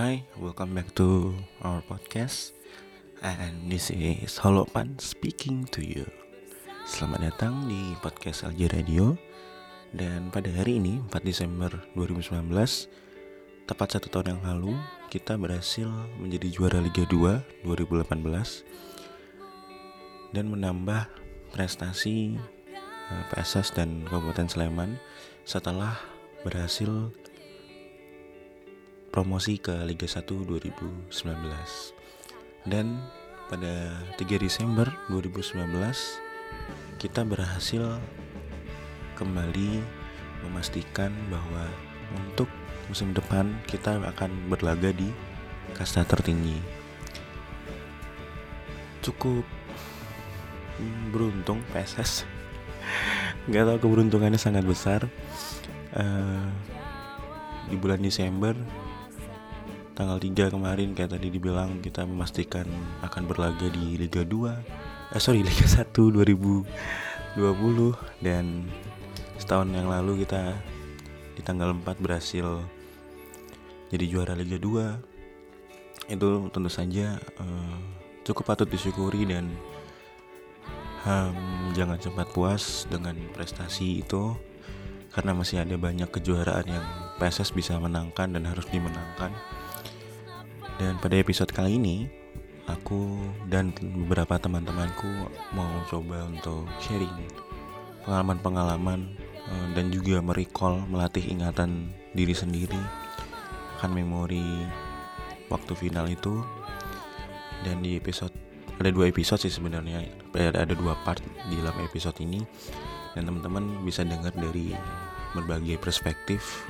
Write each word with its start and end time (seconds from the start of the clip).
Hi, 0.00 0.24
welcome 0.40 0.72
back 0.72 0.96
to 0.96 1.36
our 1.60 1.84
podcast. 1.84 2.56
And 3.20 3.68
this 3.68 3.92
is 3.92 4.40
Holopan 4.40 4.96
speaking 4.96 5.68
to 5.76 5.84
you. 5.84 6.08
Selamat 6.88 7.28
datang 7.28 7.68
di 7.68 7.92
podcast 8.00 8.48
LJ 8.48 8.80
Radio. 8.80 9.20
Dan 9.92 10.32
pada 10.32 10.48
hari 10.56 10.80
ini, 10.80 11.04
4 11.04 11.20
Desember 11.20 11.68
2019 11.92 12.32
Tepat 13.68 14.00
satu 14.00 14.08
tahun 14.08 14.40
yang 14.40 14.42
lalu, 14.48 14.72
kita 15.12 15.36
berhasil 15.36 15.92
menjadi 16.16 16.48
juara 16.48 16.80
Liga 16.80 17.04
2 17.04 17.68
2018 17.68 20.32
Dan 20.32 20.48
menambah 20.48 21.12
prestasi 21.52 22.40
eh, 23.12 23.24
PSS 23.36 23.76
dan 23.76 24.08
Kabupaten 24.08 24.48
Sleman 24.48 24.96
Setelah 25.44 26.00
berhasil 26.40 27.12
promosi 29.10 29.58
ke 29.58 29.74
Liga 29.82 30.06
1 30.06 30.22
2019 30.22 31.10
dan 32.70 33.02
pada 33.50 33.98
3 34.14 34.22
Desember 34.38 34.86
2019 35.10 35.66
kita 37.02 37.26
berhasil 37.26 37.98
kembali 39.18 39.82
memastikan 40.46 41.10
bahwa 41.26 41.66
untuk 42.14 42.46
musim 42.86 43.10
depan 43.10 43.50
kita 43.66 43.98
akan 43.98 44.30
berlaga 44.46 44.94
di 44.94 45.10
kasta 45.74 46.06
tertinggi. 46.06 46.62
Cukup 49.02 49.42
beruntung 51.10 51.60
PSS 51.74 52.24
nggak 53.50 53.66
tahu 53.66 53.78
keberuntungannya 53.90 54.38
sangat 54.38 54.62
besar. 54.62 55.10
Uh, 55.90 56.46
di 57.70 57.78
bulan 57.78 58.02
Desember 58.02 58.54
tanggal 60.00 60.16
3 60.16 60.56
kemarin 60.56 60.96
kayak 60.96 61.12
tadi 61.12 61.28
dibilang 61.28 61.84
kita 61.84 62.08
memastikan 62.08 62.64
akan 63.04 63.28
berlaga 63.28 63.68
di 63.68 64.00
Liga 64.00 64.24
2 64.24 65.12
eh 65.12 65.20
sorry 65.20 65.44
Liga 65.48 65.68
1 65.68 65.92
2020 65.92 67.36
dan 68.24 68.64
setahun 69.36 69.68
yang 69.68 69.92
lalu 69.92 70.24
kita 70.24 70.56
di 71.36 71.44
tanggal 71.44 71.76
4 71.76 71.84
berhasil 72.00 72.64
jadi 73.92 74.04
juara 74.08 74.32
Liga 74.32 74.56
2 74.56 76.16
itu 76.16 76.28
tentu 76.48 76.70
saja 76.72 77.20
uh, 77.36 77.76
cukup 78.24 78.56
patut 78.56 78.72
disyukuri 78.72 79.28
dan 79.28 79.52
um, 81.04 81.36
jangan 81.76 82.00
cepat 82.00 82.32
puas 82.32 82.88
dengan 82.88 83.20
prestasi 83.36 84.00
itu 84.00 84.32
karena 85.12 85.36
masih 85.36 85.60
ada 85.60 85.76
banyak 85.76 86.08
kejuaraan 86.08 86.64
yang 86.72 86.86
PSS 87.20 87.52
bisa 87.52 87.76
menangkan 87.76 88.32
dan 88.32 88.48
harus 88.48 88.64
dimenangkan 88.72 89.28
dan 90.80 90.96
pada 90.96 91.20
episode 91.20 91.52
kali 91.52 91.76
ini, 91.76 92.08
aku 92.64 93.20
dan 93.52 93.68
beberapa 94.00 94.40
teman-temanku 94.40 95.28
mau 95.52 95.68
coba 95.92 96.24
untuk 96.24 96.64
sharing 96.80 97.12
pengalaman-pengalaman 98.08 99.12
eh, 99.44 99.66
dan 99.76 99.92
juga 99.92 100.24
merecall 100.24 100.80
melatih 100.88 101.20
ingatan 101.28 101.92
diri 102.16 102.32
sendiri 102.32 102.80
akan 103.76 103.92
memori 103.92 104.64
waktu 105.52 105.76
final 105.76 106.08
itu. 106.08 106.40
Dan 107.60 107.84
di 107.84 108.00
episode 108.00 108.32
ada 108.80 108.88
dua 108.88 109.12
episode 109.12 109.44
sih 109.44 109.52
sebenarnya 109.52 110.00
ada 110.32 110.72
dua 110.72 110.96
part 111.04 111.20
di 111.52 111.60
dalam 111.60 111.76
episode 111.84 112.16
ini. 112.24 112.40
Dan 113.12 113.28
teman-teman 113.28 113.84
bisa 113.84 114.00
dengar 114.00 114.32
dari 114.32 114.72
berbagai 115.36 115.76
perspektif 115.76 116.64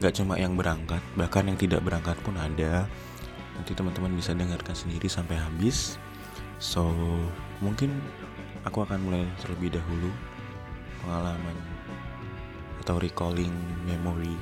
Gak 0.00 0.16
cuma 0.16 0.40
yang 0.40 0.56
berangkat, 0.56 1.04
bahkan 1.12 1.44
yang 1.44 1.60
tidak 1.60 1.84
berangkat 1.84 2.16
pun 2.24 2.32
ada. 2.40 2.88
Nanti 3.52 3.76
teman-teman 3.76 4.16
bisa 4.16 4.32
dengarkan 4.32 4.72
sendiri 4.72 5.12
sampai 5.12 5.36
habis. 5.36 6.00
So, 6.56 6.88
mungkin 7.60 8.00
aku 8.64 8.80
akan 8.80 8.96
mulai 9.04 9.28
terlebih 9.44 9.76
dahulu 9.76 10.08
pengalaman 11.04 11.56
atau 12.80 12.96
recalling 12.96 13.52
memory 13.84 14.36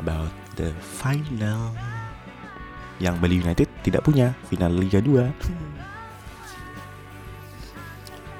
about 0.00 0.32
the 0.56 0.72
final 0.80 1.72
yang 2.98 3.14
Bali 3.20 3.38
United 3.38 3.68
tidak 3.84 4.02
punya 4.02 4.34
final 4.48 4.72
Liga 4.74 5.04
2. 5.04 5.28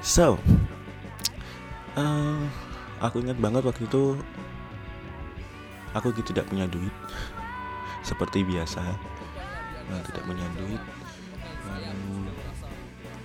So, 0.03 0.41
uh, 1.95 2.41
aku 2.99 3.21
ingat 3.23 3.37
banget 3.37 3.63
waktu 3.63 3.85
itu 3.87 4.17
aku 5.93 6.13
tidak 6.21 6.45
punya 6.49 6.69
duit. 6.69 6.93
Seperti 7.99 8.47
biasa 8.47 8.81
nah, 9.89 10.01
tidak 10.07 10.23
punya 10.23 10.45
duit 10.55 10.81
um, 11.67 12.25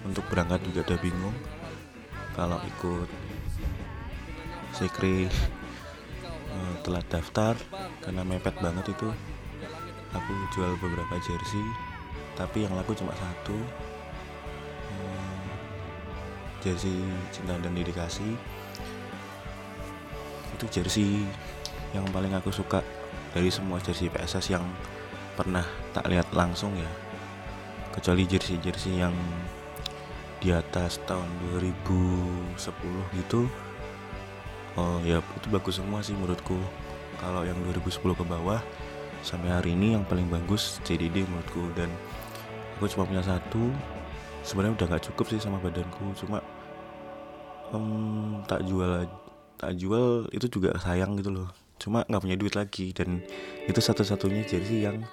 untuk 0.08 0.24
berangkat 0.32 0.60
juga 0.66 0.82
udah 0.92 0.98
bingung. 1.00 1.36
Kalau 2.34 2.58
ikut 2.66 3.08
sekre 4.74 5.30
uh, 6.50 6.74
telat 6.82 7.06
daftar 7.06 7.54
karena 8.02 8.26
mepet 8.26 8.56
banget 8.58 8.90
itu. 8.90 9.08
Aku 10.14 10.30
jual 10.54 10.78
beberapa 10.78 11.18
jersey 11.26 11.66
tapi 12.34 12.66
yang 12.66 12.74
laku 12.74 12.94
cuma 12.94 13.14
satu. 13.14 13.58
Um, 14.94 15.42
jersey 16.62 16.98
cinta 17.30 17.58
dan 17.58 17.74
dedikasi. 17.74 18.34
Itu 20.54 20.66
jersey 20.70 21.26
yang 21.94 22.04
paling 22.10 22.34
aku 22.34 22.50
suka 22.50 22.82
dari 23.30 23.48
semua 23.48 23.78
jersey 23.78 24.10
PSS 24.10 24.50
yang 24.50 24.66
pernah 25.38 25.62
tak 25.94 26.10
lihat 26.10 26.26
langsung 26.34 26.74
ya. 26.74 26.90
Kecuali 27.94 28.26
jersey-jersey 28.26 28.98
yang 28.98 29.14
di 30.42 30.50
atas 30.50 30.98
tahun 31.06 31.26
2010 31.54 32.58
gitu. 33.22 33.46
Oh 34.74 34.98
ya 35.06 35.22
itu 35.22 35.46
bagus 35.48 35.78
semua 35.78 36.02
sih 36.02 36.18
menurutku. 36.18 36.58
Kalau 37.22 37.46
yang 37.46 37.54
2010 37.62 38.02
ke 38.02 38.24
bawah 38.26 38.58
sampai 39.22 39.54
hari 39.54 39.78
ini 39.78 39.94
yang 39.94 40.02
paling 40.02 40.26
bagus 40.26 40.82
CDD 40.82 41.22
menurutku. 41.22 41.70
Dan 41.78 41.88
aku 42.76 42.90
cuma 42.90 43.06
punya 43.06 43.22
satu. 43.22 43.70
Sebenarnya 44.42 44.76
udah 44.76 44.86
gak 44.98 45.04
cukup 45.14 45.30
sih 45.30 45.40
sama 45.40 45.62
badanku. 45.62 46.10
Cuma 46.18 46.42
um, 47.70 48.42
tak 48.50 48.66
jual 48.66 49.06
tak 49.54 49.78
jual 49.78 50.26
itu 50.34 50.50
juga 50.50 50.74
sayang 50.82 51.14
gitu 51.14 51.30
loh 51.30 51.63
cuma 51.80 52.06
nggak 52.06 52.22
punya 52.22 52.36
duit 52.38 52.54
lagi 52.54 52.94
dan 52.94 53.22
itu 53.66 53.80
satu-satunya 53.80 54.46
jersey 54.46 54.86
yang 54.86 55.04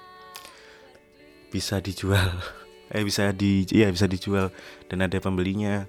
bisa 1.52 1.78
dijual. 1.82 2.32
Eh 2.92 3.08
bisa 3.08 3.32
di 3.32 3.64
iya 3.72 3.88
bisa 3.88 4.04
dijual 4.04 4.52
dan 4.92 5.00
ada 5.00 5.16
pembelinya. 5.16 5.88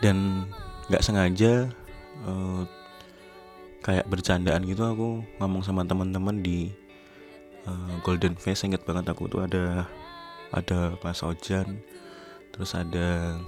Dan 0.00 0.48
nggak 0.88 1.04
sengaja 1.04 1.68
uh, 2.24 2.64
kayak 3.84 4.08
bercandaan 4.08 4.64
gitu 4.64 4.88
aku 4.88 5.20
ngomong 5.36 5.60
sama 5.60 5.84
teman-teman 5.84 6.40
di 6.40 6.72
uh, 7.68 7.92
Golden 8.00 8.40
Face. 8.40 8.64
Inget 8.64 8.88
banget 8.88 9.12
aku 9.12 9.28
tuh 9.28 9.44
ada 9.44 9.84
ada 10.48 10.96
Mas 11.04 11.20
Ojan 11.20 11.84
terus 12.50 12.74
ada 12.74 13.38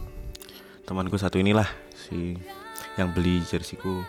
temanku 0.87 1.19
satu 1.19 1.39
inilah 1.43 1.67
si 1.95 2.39
yang 2.95 3.11
beli 3.11 3.43
jersiku 3.43 4.03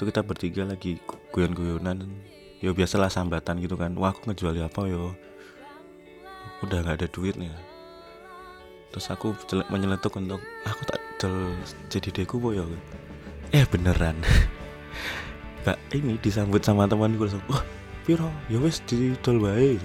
itu 0.00 0.08
kita 0.08 0.24
bertiga 0.24 0.64
lagi 0.64 0.96
guyon-guyonan 1.28 2.08
ya 2.64 2.72
biasalah 2.72 3.12
sambatan 3.12 3.60
gitu 3.60 3.76
kan. 3.76 3.92
Wah 4.00 4.16
aku 4.16 4.32
ngejual 4.32 4.56
apa 4.64 4.88
yo 4.88 5.12
udah 6.64 6.80
nggak 6.80 7.04
ada 7.04 7.08
duitnya 7.12 7.52
terus 8.88 9.12
aku 9.12 9.36
menyeletuk 9.68 10.16
untuk 10.16 10.40
aku 10.64 10.82
tak 10.88 10.96
jual 11.20 11.52
jadi 11.92 12.08
deku 12.16 12.40
boyo 12.40 12.64
eh 13.52 13.68
beneran. 13.68 14.16
Mbak 15.68 15.78
ini 15.92 16.16
disambut 16.16 16.64
sama 16.64 16.88
teman 16.88 17.20
gue 17.20 17.28
langsung 17.28 17.44
wah 17.52 17.60
piro? 18.08 18.32
Ya 18.48 18.56
wes 18.56 18.80
didol 18.88 19.36
baik 19.36 19.84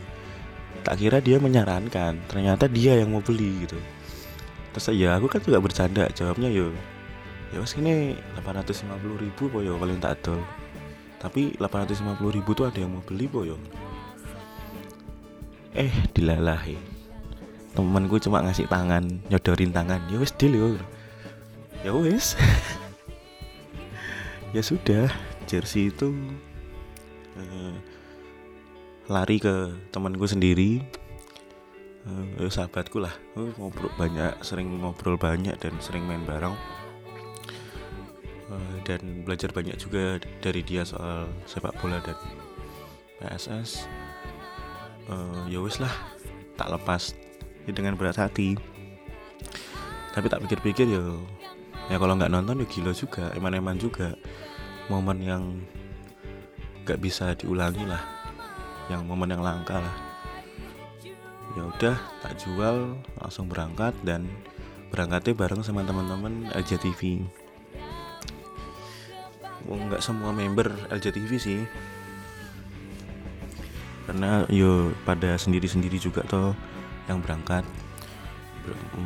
tak 0.87 0.95
kira 0.95 1.19
dia 1.19 1.43
menyarankan 1.43 2.23
ternyata 2.31 2.71
dia 2.71 2.95
yang 3.03 3.11
mau 3.11 3.19
beli 3.19 3.67
gitu. 3.67 3.75
Terus 4.71 4.95
ya 4.95 5.19
aku 5.19 5.27
kan 5.27 5.43
juga 5.43 5.59
bercanda 5.59 6.07
jawabnya 6.15 6.47
yo 6.47 6.71
ya 7.53 7.61
wes 7.61 7.77
ini 7.77 8.17
850 8.39 8.89
ribu 9.21 9.43
boyo 9.51 9.77
paling 9.77 10.01
tak 10.01 10.21
adol 10.21 10.41
tapi 11.21 11.57
850 11.57 12.17
ribu 12.33 12.51
tuh 12.57 12.69
ada 12.69 12.77
yang 12.81 12.93
mau 12.95 13.03
beli 13.05 13.25
boyo 13.29 13.57
eh 15.75 15.91
dilalahi. 16.15 16.79
Temanku 17.75 18.15
cuma 18.23 18.39
ngasih 18.39 18.71
tangan 18.71 19.03
nyodorin 19.27 19.75
tangan. 19.75 19.99
Ya 20.07 20.17
wes 20.17 20.31
deal 20.31 20.55
yo. 20.55 20.67
Ya 21.83 21.91
wes 21.91 22.39
ya 24.55 24.63
sudah 24.63 25.11
jersey 25.45 25.91
itu 25.91 26.15
uh, 27.35 27.75
lari 29.11 29.37
ke 29.43 29.75
temanku 29.91 30.25
sendiri. 30.25 30.79
Uh, 32.07 32.47
sahabatku 32.47 33.03
lah. 33.03 33.11
Uh, 33.35 33.51
ngobrol 33.59 33.91
banyak 33.99 34.31
sering 34.39 34.79
ngobrol 34.79 35.19
banyak 35.19 35.59
dan 35.59 35.75
sering 35.83 36.07
main 36.07 36.23
bareng 36.23 36.55
Eh, 38.45 38.77
dan 38.85 39.25
belajar 39.25 39.49
banyak 39.49 39.73
juga 39.81 40.21
dari 40.37 40.61
dia 40.61 40.85
soal 40.85 41.25
sepak 41.49 41.73
bola 41.81 41.97
dan 42.05 42.13
PSS 43.17 43.89
uh, 45.09 45.49
ya 45.49 45.57
wis 45.65 45.81
lah 45.81 45.89
tak 46.53 46.69
lepas 46.69 47.17
ya 47.65 47.73
dengan 47.73 47.97
berat 47.97 48.21
hati. 48.21 48.53
Tapi 50.13 50.29
tak 50.29 50.45
pikir-pikir 50.45 50.85
ya 50.85 51.01
ya 51.89 51.97
kalau 51.97 52.13
nggak 52.13 52.29
nonton 52.29 52.61
ya 52.61 52.67
gila 52.69 52.93
juga 52.93 53.33
eman-eman 53.33 53.81
juga. 53.81 54.13
Momen 54.93 55.25
yang 55.25 55.43
nggak 56.85 57.01
bisa 57.01 57.33
diulangi 57.33 57.81
lah 57.89 58.05
yang 58.93 59.09
momen 59.09 59.33
yang 59.33 59.41
langka 59.41 59.81
lah. 59.81 59.95
Ya 61.57 61.65
udah 61.65 61.97
tak 62.21 62.37
jual 62.45 62.93
langsung 63.17 63.49
berangkat 63.49 63.97
dan 64.05 64.29
berangkatnya 64.93 65.33
bareng 65.33 65.65
sama 65.65 65.81
teman-teman 65.81 66.45
LJTV 66.53 67.25
oh, 69.69 69.77
nggak 69.77 70.01
semua 70.01 70.31
member 70.31 70.69
LJTV 70.89 71.31
sih. 71.37 71.61
Karena 74.05 74.45
yo 74.53 74.93
pada 75.01 75.33
sendiri-sendiri 75.35 75.97
juga 75.97 76.21
toh 76.25 76.53
yang 77.09 77.21
berangkat. 77.21 77.65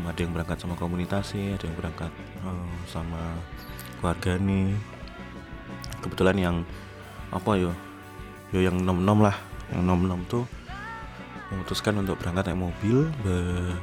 Ada 0.07 0.19
yang 0.23 0.31
berangkat 0.31 0.57
sama 0.63 0.79
komunitas 0.79 1.35
sih 1.35 1.51
ada 1.51 1.67
yang 1.67 1.75
berangkat 1.75 2.11
uh, 2.47 2.71
sama 2.87 3.19
keluarga 3.99 4.39
nih. 4.39 4.71
Kebetulan 5.99 6.37
yang 6.39 6.55
apa 7.29 7.59
yo 7.59 7.71
yo 8.49 8.59
yang 8.65 8.81
nom 8.81 9.03
nom 9.03 9.21
lah 9.21 9.35
yang 9.69 9.85
nom 9.85 10.01
nom 10.01 10.21
tuh 10.25 10.47
memutuskan 11.53 11.97
untuk 12.01 12.17
berangkat 12.17 12.49
naik 12.49 12.61
mobil 12.69 13.09
ber, 13.21 13.77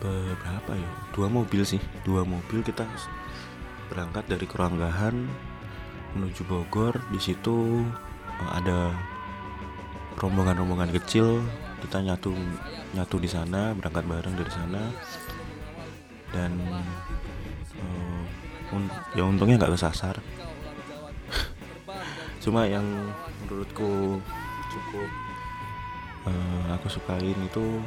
berapa 0.00 0.72
ya 0.78 0.90
dua 1.12 1.26
mobil 1.28 1.62
sih 1.66 1.80
dua 2.06 2.22
mobil 2.22 2.62
kita 2.62 2.86
berangkat 3.88 4.24
dari 4.28 4.46
Keranggahan 4.46 5.16
menuju 6.16 6.44
Bogor. 6.44 7.00
Di 7.10 7.20
situ 7.20 7.84
uh, 8.40 8.50
ada 8.52 8.92
rombongan-rombongan 10.20 10.92
kecil. 11.00 11.42
Kita 11.82 12.04
nyatu 12.04 12.36
nyatu 12.92 13.16
di 13.20 13.28
sana 13.28 13.72
berangkat 13.74 14.04
bareng 14.04 14.34
dari 14.36 14.52
sana. 14.52 14.82
Dan 16.32 16.52
uh, 17.80 18.76
un 18.76 18.84
ya 19.16 19.24
untungnya 19.24 19.56
nggak 19.60 19.74
kesasar. 19.74 20.20
Cuma 22.44 22.68
yang 22.68 22.84
menurutku 23.44 24.20
cukup 24.68 25.10
uh, 26.28 26.76
aku 26.76 26.86
sukain 26.92 27.36
itu 27.40 27.80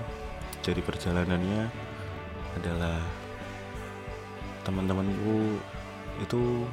dari 0.61 0.81
perjalanannya 0.81 1.69
adalah 2.61 3.01
teman-temanku 4.61 5.57
itu 6.21 6.65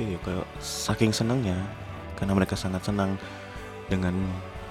ya 0.00 0.18
kayak 0.24 0.48
saking 0.58 1.12
senangnya 1.12 1.54
karena 2.16 2.32
mereka 2.34 2.56
sangat 2.58 2.82
senang 2.82 3.14
dengan 3.90 4.14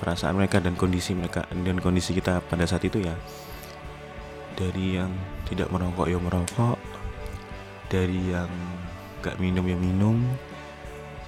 perasaan 0.02 0.34
mereka 0.34 0.58
dan 0.58 0.74
kondisi 0.74 1.14
mereka 1.14 1.46
dan 1.54 1.78
kondisi 1.78 2.18
kita 2.18 2.42
pada 2.50 2.66
saat 2.66 2.82
itu 2.82 3.06
ya. 3.06 3.14
Dari 4.58 4.98
yang 4.98 5.14
tidak 5.46 5.70
merokok 5.70 6.10
ya 6.10 6.18
merokok. 6.18 6.78
Dari 7.92 8.34
yang 8.34 8.50
gak 9.22 9.38
minum 9.38 9.62
ya 9.68 9.78
minum. 9.78 10.18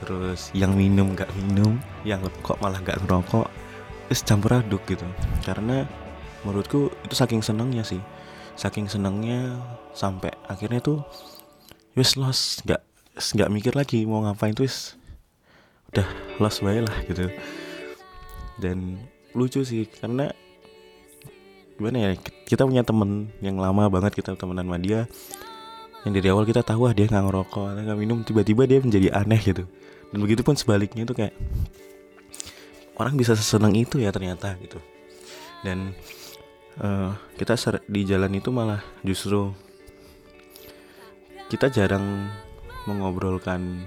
Terus 0.01 0.49
yang 0.57 0.73
minum 0.73 1.13
gak 1.13 1.29
minum. 1.37 1.77
Yang 2.01 2.33
kok 2.41 2.57
malah 2.59 2.81
gak 2.81 2.97
ngerokok. 3.05 3.47
Es 4.09 4.25
campur 4.25 4.57
aduk 4.57 4.81
gitu. 4.89 5.05
Karena 5.45 5.85
menurutku 6.41 6.89
itu 7.05 7.13
saking 7.13 7.45
senangnya 7.45 7.85
sih. 7.85 8.01
Saking 8.57 8.89
senangnya 8.89 9.53
sampai 9.93 10.33
akhirnya 10.49 10.81
tuh 10.81 11.05
wis 11.93 12.17
los 12.17 12.61
nggak 12.65 12.81
nggak 13.13 13.49
mikir 13.53 13.73
lagi 13.77 14.05
mau 14.09 14.25
ngapain 14.25 14.57
tuh 14.57 14.65
udah 15.93 16.07
los 16.41 16.57
bae 16.65 16.81
lah 16.81 16.97
gitu. 17.05 17.29
Dan 18.57 18.97
lucu 19.37 19.61
sih 19.61 19.85
karena 19.85 20.33
gimana 21.77 21.97
ya 21.97 22.11
kita 22.45 22.65
punya 22.65 22.85
temen 22.85 23.29
yang 23.41 23.57
lama 23.57 23.89
banget 23.89 24.17
kita 24.17 24.33
temenan 24.33 24.65
sama 24.65 24.77
dia. 24.81 25.05
Yang 26.03 26.13
dari 26.19 26.27
awal 26.33 26.43
kita 26.49 26.61
tahu 26.65 26.89
ah 26.89 26.93
dia 26.93 27.05
nggak 27.05 27.25
ngerokok 27.29 27.65
nggak 27.85 27.99
minum. 28.01 28.25
Tiba-tiba 28.25 28.65
dia 28.65 28.81
menjadi 28.81 29.13
aneh 29.13 29.41
gitu. 29.41 29.69
Dan 30.09 30.17
begitu 30.21 30.41
pun 30.41 30.57
sebaliknya 30.57 31.05
tuh 31.05 31.17
kayak 31.17 31.33
orang 32.97 33.13
bisa 33.17 33.37
sesenang 33.37 33.73
itu 33.77 34.01
ya 34.01 34.09
ternyata 34.09 34.57
gitu. 34.61 34.81
Dan 35.61 35.93
uh, 36.81 37.13
kita 37.37 37.53
di 37.85 38.01
jalan 38.05 38.33
itu 38.33 38.49
malah 38.49 38.81
justru 39.05 39.53
kita 41.53 41.69
jarang 41.69 42.33
mengobrolkan 42.89 43.85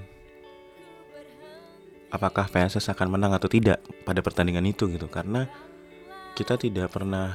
apakah 2.15 2.47
PSS 2.47 2.95
akan 2.95 3.19
menang 3.19 3.35
atau 3.35 3.51
tidak 3.51 3.83
pada 4.07 4.23
pertandingan 4.23 4.71
itu 4.71 4.87
gitu. 4.87 5.11
Karena 5.11 5.51
kita 6.39 6.55
tidak 6.55 6.95
pernah 6.95 7.35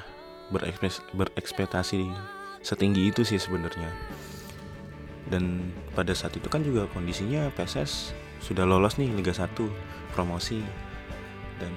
berekspektasi 1.11 2.07
setinggi 2.63 3.11
itu 3.11 3.27
sih 3.27 3.43
sebenarnya. 3.43 3.91
Dan 5.27 5.75
pada 5.91 6.15
saat 6.15 6.31
itu 6.39 6.47
kan 6.47 6.63
juga 6.63 6.87
kondisinya 6.95 7.51
PSS 7.51 8.15
sudah 8.39 8.63
lolos 8.63 8.95
nih 8.95 9.11
Liga 9.11 9.35
1 9.35 9.51
promosi 10.15 10.63
dan 11.59 11.75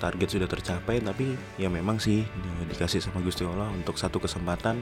target 0.00 0.40
sudah 0.40 0.48
tercapai. 0.48 1.04
Tapi 1.04 1.36
ya 1.60 1.68
memang 1.68 2.00
sih 2.00 2.24
dikasih 2.72 3.04
sama 3.04 3.20
Gusti 3.20 3.44
Allah 3.44 3.68
untuk 3.68 4.00
satu 4.00 4.16
kesempatan 4.16 4.80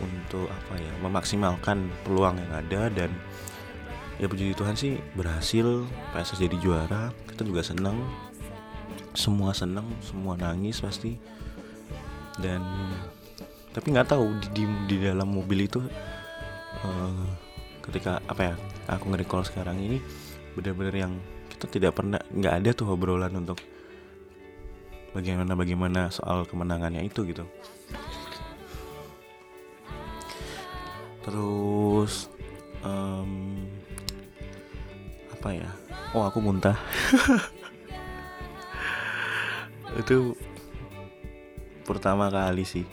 untuk 0.00 0.48
apa 0.48 0.78
ya 0.80 0.92
memaksimalkan 1.04 1.90
peluang 2.06 2.40
yang 2.40 2.52
ada 2.52 2.82
dan 2.88 3.10
ya 4.16 4.30
puji 4.30 4.56
Tuhan 4.56 4.78
sih 4.78 4.96
berhasil. 5.18 5.84
PSS 6.14 6.40
jadi 6.40 6.56
juara 6.62 7.12
kita 7.28 7.42
juga 7.44 7.60
senang 7.60 7.98
semua 9.12 9.52
senang 9.52 9.84
semua 10.00 10.38
nangis 10.38 10.80
pasti. 10.80 11.20
Dan 12.40 12.64
tapi 13.72 13.92
nggak 13.92 14.08
tahu 14.08 14.36
di, 14.40 14.48
di 14.52 14.64
di 14.88 14.96
dalam 15.04 15.32
mobil 15.32 15.64
itu 15.64 15.80
uh, 16.84 17.24
ketika 17.82 18.20
apa 18.28 18.52
ya 18.52 18.54
aku 18.88 19.12
nge-recall 19.12 19.44
sekarang 19.44 19.80
ini 19.80 19.98
benar-benar 20.54 20.94
yang 21.08 21.12
kita 21.50 21.66
tidak 21.68 21.92
pernah 21.96 22.20
nggak 22.30 22.54
ada 22.62 22.70
tuh 22.76 22.92
obrolan 22.92 23.32
untuk 23.32 23.58
bagaimana 25.16 25.52
bagaimana 25.56 26.00
soal 26.12 26.44
kemenangannya 26.48 27.04
itu 27.04 27.24
gitu 27.28 27.44
terus 31.22 32.26
um, 32.82 33.62
apa 35.32 35.48
ya? 35.54 35.70
Oh 36.12 36.26
aku 36.26 36.38
muntah. 36.38 36.76
Itu 40.02 40.36
pertama 41.82 42.32
kali 42.32 42.64
sih 42.64 42.86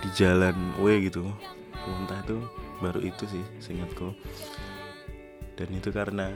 di 0.00 0.08
jalan 0.14 0.54
W 0.78 1.10
gitu. 1.10 1.26
Muntah 1.86 2.18
itu 2.24 2.42
baru 2.82 3.00
itu 3.02 3.24
sih 3.30 3.44
seingatku. 3.62 4.14
Dan 5.56 5.68
itu 5.72 5.88
karena 5.88 6.32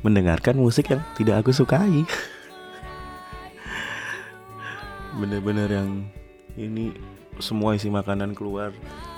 mendengarkan 0.00 0.56
musik 0.56 0.92
yang 0.92 1.02
tidak 1.18 1.44
aku 1.44 1.52
sukai. 1.52 2.04
Bener-bener 5.20 5.68
yang 5.70 5.90
ini 6.54 6.94
semua 7.42 7.74
isi 7.74 7.90
makanan 7.90 8.34
keluar 8.34 8.70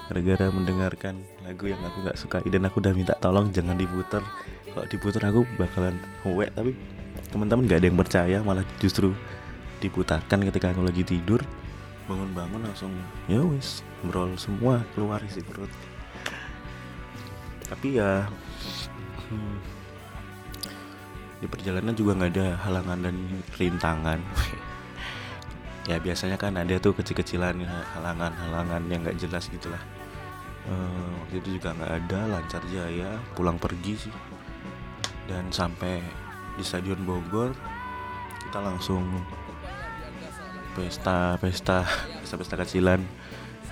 gara-gara 0.07 0.47
mendengarkan 0.55 1.19
lagu 1.43 1.67
yang 1.67 1.83
aku 1.83 2.07
gak 2.07 2.19
suka 2.19 2.39
dan 2.47 2.63
aku 2.67 2.79
udah 2.79 2.95
minta 2.95 3.15
tolong 3.19 3.51
jangan 3.51 3.75
diputer 3.75 4.23
kalau 4.77 4.87
diputer 4.93 5.23
aku 5.25 5.43
bakalan 5.57 5.97
wet 6.23 6.53
tapi 6.55 6.77
teman-teman 7.33 7.65
gak 7.67 7.79
ada 7.81 7.87
yang 7.89 7.99
percaya 7.99 8.39
malah 8.45 8.65
justru 8.79 9.17
diputarkan 9.81 10.49
ketika 10.53 10.73
aku 10.73 10.83
lagi 10.85 11.03
tidur. 11.05 11.41
Bangun-bangun 12.07 12.63
langsung 12.63 12.93
ya 13.27 13.43
wis 13.43 13.83
brol 14.07 14.39
semua 14.39 14.85
keluar 14.95 15.19
isi 15.27 15.43
perut. 15.43 15.71
Tapi 17.67 17.99
ya 17.99 18.31
hmm, 19.27 19.57
di 21.43 21.47
perjalanan 21.51 21.95
juga 21.99 22.15
nggak 22.15 22.33
ada 22.37 22.49
halangan 22.63 22.99
dan 23.01 23.17
rintangan. 23.59 24.21
Ya 25.87 26.03
biasanya 26.03 26.35
kan 26.35 26.51
ada 26.59 26.83
tuh 26.83 26.99
kecil-kecilan 26.99 27.63
halangan-halangan 27.95 28.91
yang 28.91 29.07
nggak 29.07 29.23
jelas 29.23 29.47
gitulah 29.47 29.79
uh, 30.71 31.11
waktu 31.25 31.43
itu 31.43 31.59
juga 31.59 31.75
nggak 31.75 31.93
ada 32.05 32.21
lancar 32.39 32.63
jaya 32.71 33.11
pulang 33.35 33.59
pergi 33.59 33.95
sih. 34.09 34.15
Dan 35.27 35.51
sampai 35.51 35.99
di 36.55 36.63
stadion 36.63 37.03
Bogor 37.03 37.51
kita 38.47 38.63
langsung 38.63 39.03
pesta 40.79 41.35
pesta 41.41 41.83
pesta 42.23 42.37
pesta 42.37 42.55
kecilan 42.61 43.01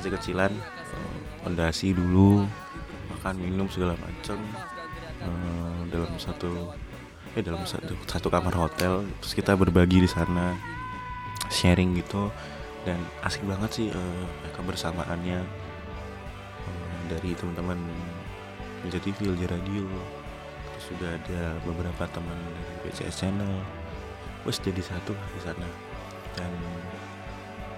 kecil 0.01 0.13
kecilan 0.19 0.53
fondasi 1.45 1.93
uh, 1.93 2.01
dulu 2.01 2.43
makan 3.15 3.35
minum 3.39 3.69
segala 3.71 3.95
macam 4.03 4.41
uh, 5.23 5.81
dalam 5.89 6.13
satu 6.19 6.75
eh 7.39 7.43
dalam 7.45 7.63
satu 7.63 7.95
satu 8.09 8.29
kamar 8.29 8.53
hotel 8.57 9.07
terus 9.23 9.35
kita 9.39 9.55
berbagi 9.55 10.03
di 10.03 10.11
sana 10.11 10.59
sharing 11.49 11.95
gitu. 12.03 12.35
Dan 12.85 13.01
asik 13.25 13.49
banget 13.49 13.71
sih 13.73 13.89
uh, 13.89 14.25
kebersamaannya 14.53 15.41
dari 17.09 17.37
teman-teman 17.37 17.79
menjadi 18.85 19.11
TV, 19.17 19.49
Radio. 19.49 19.89
Terus 20.75 20.85
juga 20.93 21.09
ada 21.17 21.43
beberapa 21.65 22.05
teman 22.13 22.37
dari 22.37 22.91
PCS 22.91 23.25
Channel. 23.25 23.55
Wes 24.45 24.61
jadi 24.61 24.83
satu 24.85 25.17
di 25.17 25.41
sana. 25.41 25.69
Dan 26.37 26.53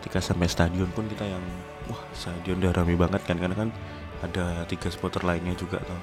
ketika 0.00 0.18
sampai 0.18 0.50
stadion 0.50 0.90
pun 0.90 1.06
kita 1.06 1.26
yang 1.26 1.42
wah 1.86 2.02
stadion 2.10 2.58
udah 2.58 2.74
rame 2.74 2.98
banget 2.98 3.22
kan 3.22 3.38
karena 3.38 3.54
kan 3.54 3.70
ada 4.22 4.66
tiga 4.66 4.90
supporter 4.90 5.22
lainnya 5.22 5.54
juga 5.54 5.78
tuh 5.82 6.00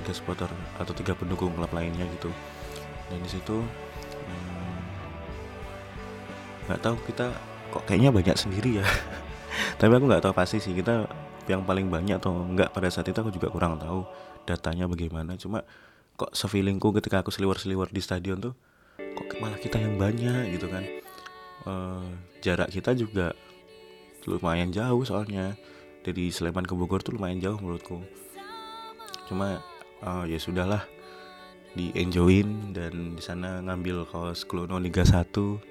tiga 0.00 0.12
supporter 0.16 0.48
atau 0.76 0.92
tiga 0.96 1.12
pendukung 1.16 1.52
klub 1.56 1.72
lainnya 1.72 2.04
gitu. 2.16 2.32
Dan 3.08 3.20
di 3.24 3.30
situ 3.30 3.60
hmm, 3.60 4.80
nggak 6.68 6.78
hmm, 6.80 6.86
tahu 6.86 6.96
kita 7.08 7.26
kok 7.70 7.84
kayaknya 7.88 8.10
banyak 8.12 8.36
sendiri 8.36 8.80
ya. 8.80 8.86
Tapi 9.80 9.92
aku 9.96 10.04
nggak 10.08 10.24
tahu 10.24 10.34
pasti 10.36 10.60
sih 10.60 10.76
kita 10.76 11.08
yang 11.50 11.66
paling 11.66 11.90
banyak 11.90 12.22
atau 12.22 12.46
enggak 12.46 12.70
pada 12.70 12.86
saat 12.88 13.10
itu 13.10 13.18
aku 13.18 13.34
juga 13.34 13.50
kurang 13.50 13.76
tahu 13.82 14.06
datanya 14.46 14.86
bagaimana. 14.86 15.34
Cuma 15.34 15.66
kok 16.14 16.30
sefeelingku 16.32 16.94
ketika 17.00 17.20
aku 17.24 17.34
seliwar-seliwar 17.34 17.90
di 17.90 17.98
stadion 17.98 18.38
tuh 18.38 18.54
kok 18.96 19.36
malah 19.42 19.58
kita 19.58 19.82
yang 19.82 19.98
banyak 19.98 20.54
gitu 20.54 20.70
kan. 20.70 20.84
Uh, 21.66 22.06
jarak 22.40 22.72
kita 22.72 22.96
juga 22.96 23.36
lumayan 24.24 24.70
jauh 24.70 25.02
soalnya. 25.02 25.58
Dari 26.00 26.32
Sleman 26.32 26.64
ke 26.64 26.72
Bogor 26.72 27.04
tuh 27.04 27.20
lumayan 27.20 27.44
jauh 27.44 27.60
menurutku. 27.60 28.00
Cuma 29.28 29.60
uh, 30.00 30.24
ya 30.24 30.40
sudahlah 30.40 30.88
di 31.76 31.94
enjoyin 31.94 32.74
dan 32.74 33.14
di 33.14 33.22
sana 33.22 33.62
ngambil 33.62 34.08
kaos 34.10 34.42
Klono 34.42 34.80
Liga 34.82 35.06
1 35.06 35.69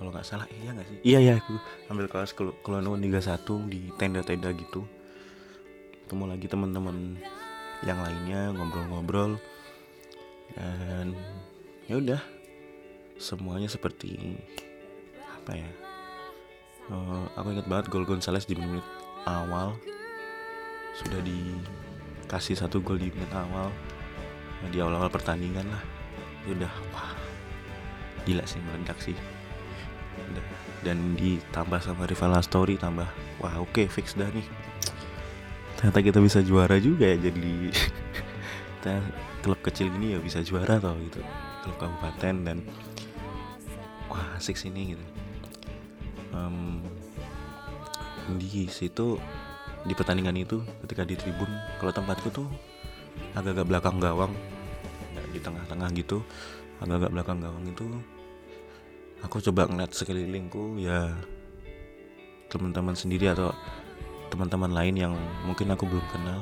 kalau 0.00 0.16
nggak 0.16 0.24
salah 0.24 0.48
iya 0.48 0.72
nggak 0.72 0.88
sih? 0.88 0.98
Iya 1.04 1.18
ya 1.20 1.32
aku 1.36 1.60
ambil 1.92 2.08
kaos 2.08 2.32
Klono 2.32 2.96
Liga 2.96 3.20
1 3.20 3.44
di 3.68 3.92
tenda-tenda 4.00 4.48
gitu. 4.56 4.88
Ketemu 6.08 6.24
lagi 6.24 6.48
teman-teman 6.48 7.20
yang 7.84 8.00
lainnya 8.00 8.48
ngobrol-ngobrol. 8.56 9.36
Dan 10.56 11.12
ya 11.84 12.00
udah 12.00 12.20
semuanya 13.20 13.68
seperti 13.68 14.40
apa 15.20 15.52
ya? 15.52 15.68
Uh, 16.88 17.28
aku 17.36 17.52
ingat 17.52 17.68
banget 17.68 17.86
gol 17.92 18.08
Gonzales 18.08 18.48
di 18.48 18.56
menit 18.56 18.82
awal. 19.28 19.76
Sudah 20.96 21.20
dikasih 21.20 22.56
satu 22.56 22.80
gol 22.80 22.96
di 22.96 23.12
menit 23.12 23.28
awal. 23.36 23.68
Nah, 24.64 24.68
di 24.72 24.80
awal-awal 24.80 25.12
pertandingan 25.12 25.68
lah. 25.68 25.84
Ya 26.48 26.56
udah 26.56 26.72
wah 26.96 27.12
gila 28.24 28.48
sih 28.48 28.64
meledak 28.64 28.96
sih. 29.04 29.39
Dan 30.80 31.16
ditambah 31.16 31.80
sama 31.84 32.08
rival 32.08 32.32
story 32.40 32.80
tambah 32.80 33.08
wah 33.40 33.54
oke 33.60 33.72
okay, 33.72 33.86
fix 33.86 34.16
dah 34.16 34.28
nih. 34.32 34.46
Ternyata 35.76 36.00
kita 36.04 36.18
bisa 36.20 36.40
juara 36.44 36.76
juga 36.80 37.08
ya 37.08 37.30
jadi 37.30 37.72
kita 38.80 38.94
klub 39.44 39.60
kecil 39.64 39.92
ini 40.00 40.16
ya 40.16 40.18
bisa 40.20 40.40
juara 40.40 40.80
tau 40.80 40.96
gitu. 41.00 41.20
Klub 41.64 41.76
kabupaten 41.76 42.34
dan 42.44 42.58
wah 44.08 44.36
asik 44.40 44.56
sini 44.56 44.96
gitu. 44.96 45.04
Um, 46.30 46.84
di 48.38 48.70
situ 48.70 49.18
di 49.84 49.96
pertandingan 49.96 50.36
itu 50.36 50.60
ketika 50.84 51.02
di 51.08 51.16
tribun 51.16 51.48
kalau 51.80 51.92
tempatku 51.92 52.28
tuh 52.28 52.48
agak-agak 53.32 53.66
belakang 53.66 53.96
gawang 53.96 54.32
di 55.30 55.38
tengah-tengah 55.38 55.88
gitu 55.94 56.20
agak-agak 56.82 57.10
belakang 57.14 57.38
gawang 57.40 57.64
itu 57.64 57.86
aku 59.24 59.42
coba 59.50 59.68
ngeliat 59.68 59.92
sekelilingku 59.92 60.80
ya 60.80 61.14
teman-teman 62.50 62.96
sendiri 62.96 63.30
atau 63.30 63.54
teman-teman 64.30 64.70
lain 64.70 64.94
yang 64.96 65.14
mungkin 65.46 65.70
aku 65.74 65.86
belum 65.86 66.06
kenal 66.10 66.40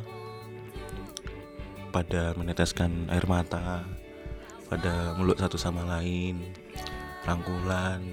pada 1.89 2.37
meneteskan 2.37 3.09
air 3.09 3.25
mata 3.25 3.85
pada 4.69 5.17
mulut 5.17 5.41
satu 5.41 5.57
sama 5.57 5.85
lain 5.85 6.53
rangkulan 7.25 8.05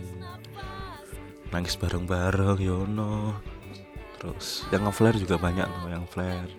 nangis 1.52 1.78
bareng-bareng 1.78 2.60
yono 2.64 3.36
terus 4.20 4.66
yang 4.74 4.88
nge-flare 4.90 5.22
juga 5.22 5.38
banyak 5.38 5.68
loh 5.70 5.90
yang 5.92 6.06
flare. 6.10 6.50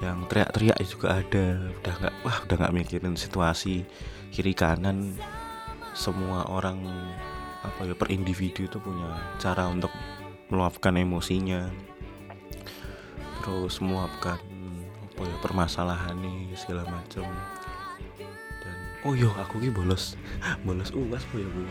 Yang 0.00 0.18
teriak-teriak 0.32 0.78
juga 0.88 1.20
ada. 1.20 1.46
Udah 1.76 1.94
nggak 2.00 2.14
wah 2.24 2.38
udah 2.48 2.56
nggak 2.56 2.72
mikirin 2.72 3.14
situasi 3.20 3.84
kiri 4.32 4.56
kanan 4.56 5.12
semua 6.00 6.48
orang 6.48 6.80
apa 7.60 7.84
ya 7.84 7.92
per 7.92 8.08
individu 8.08 8.64
itu 8.64 8.80
punya 8.80 9.20
cara 9.36 9.68
untuk 9.68 9.92
meluapkan 10.48 10.96
emosinya. 10.96 11.68
Terus 13.44 13.84
meluapkan 13.84 14.40
apa 15.04 15.22
ya 15.28 15.36
permasalahan 15.44 16.16
nih 16.16 16.56
segala 16.56 16.88
macam. 16.88 17.28
Dan 18.64 18.76
oh 19.04 19.12
yo 19.12 19.28
aku 19.36 19.60
ki 19.60 19.68
bolos. 19.68 20.16
Bolos 20.66 20.88
uas 20.96 21.20
bu 21.28 21.36
ya 21.44 21.48
bu. 21.52 21.68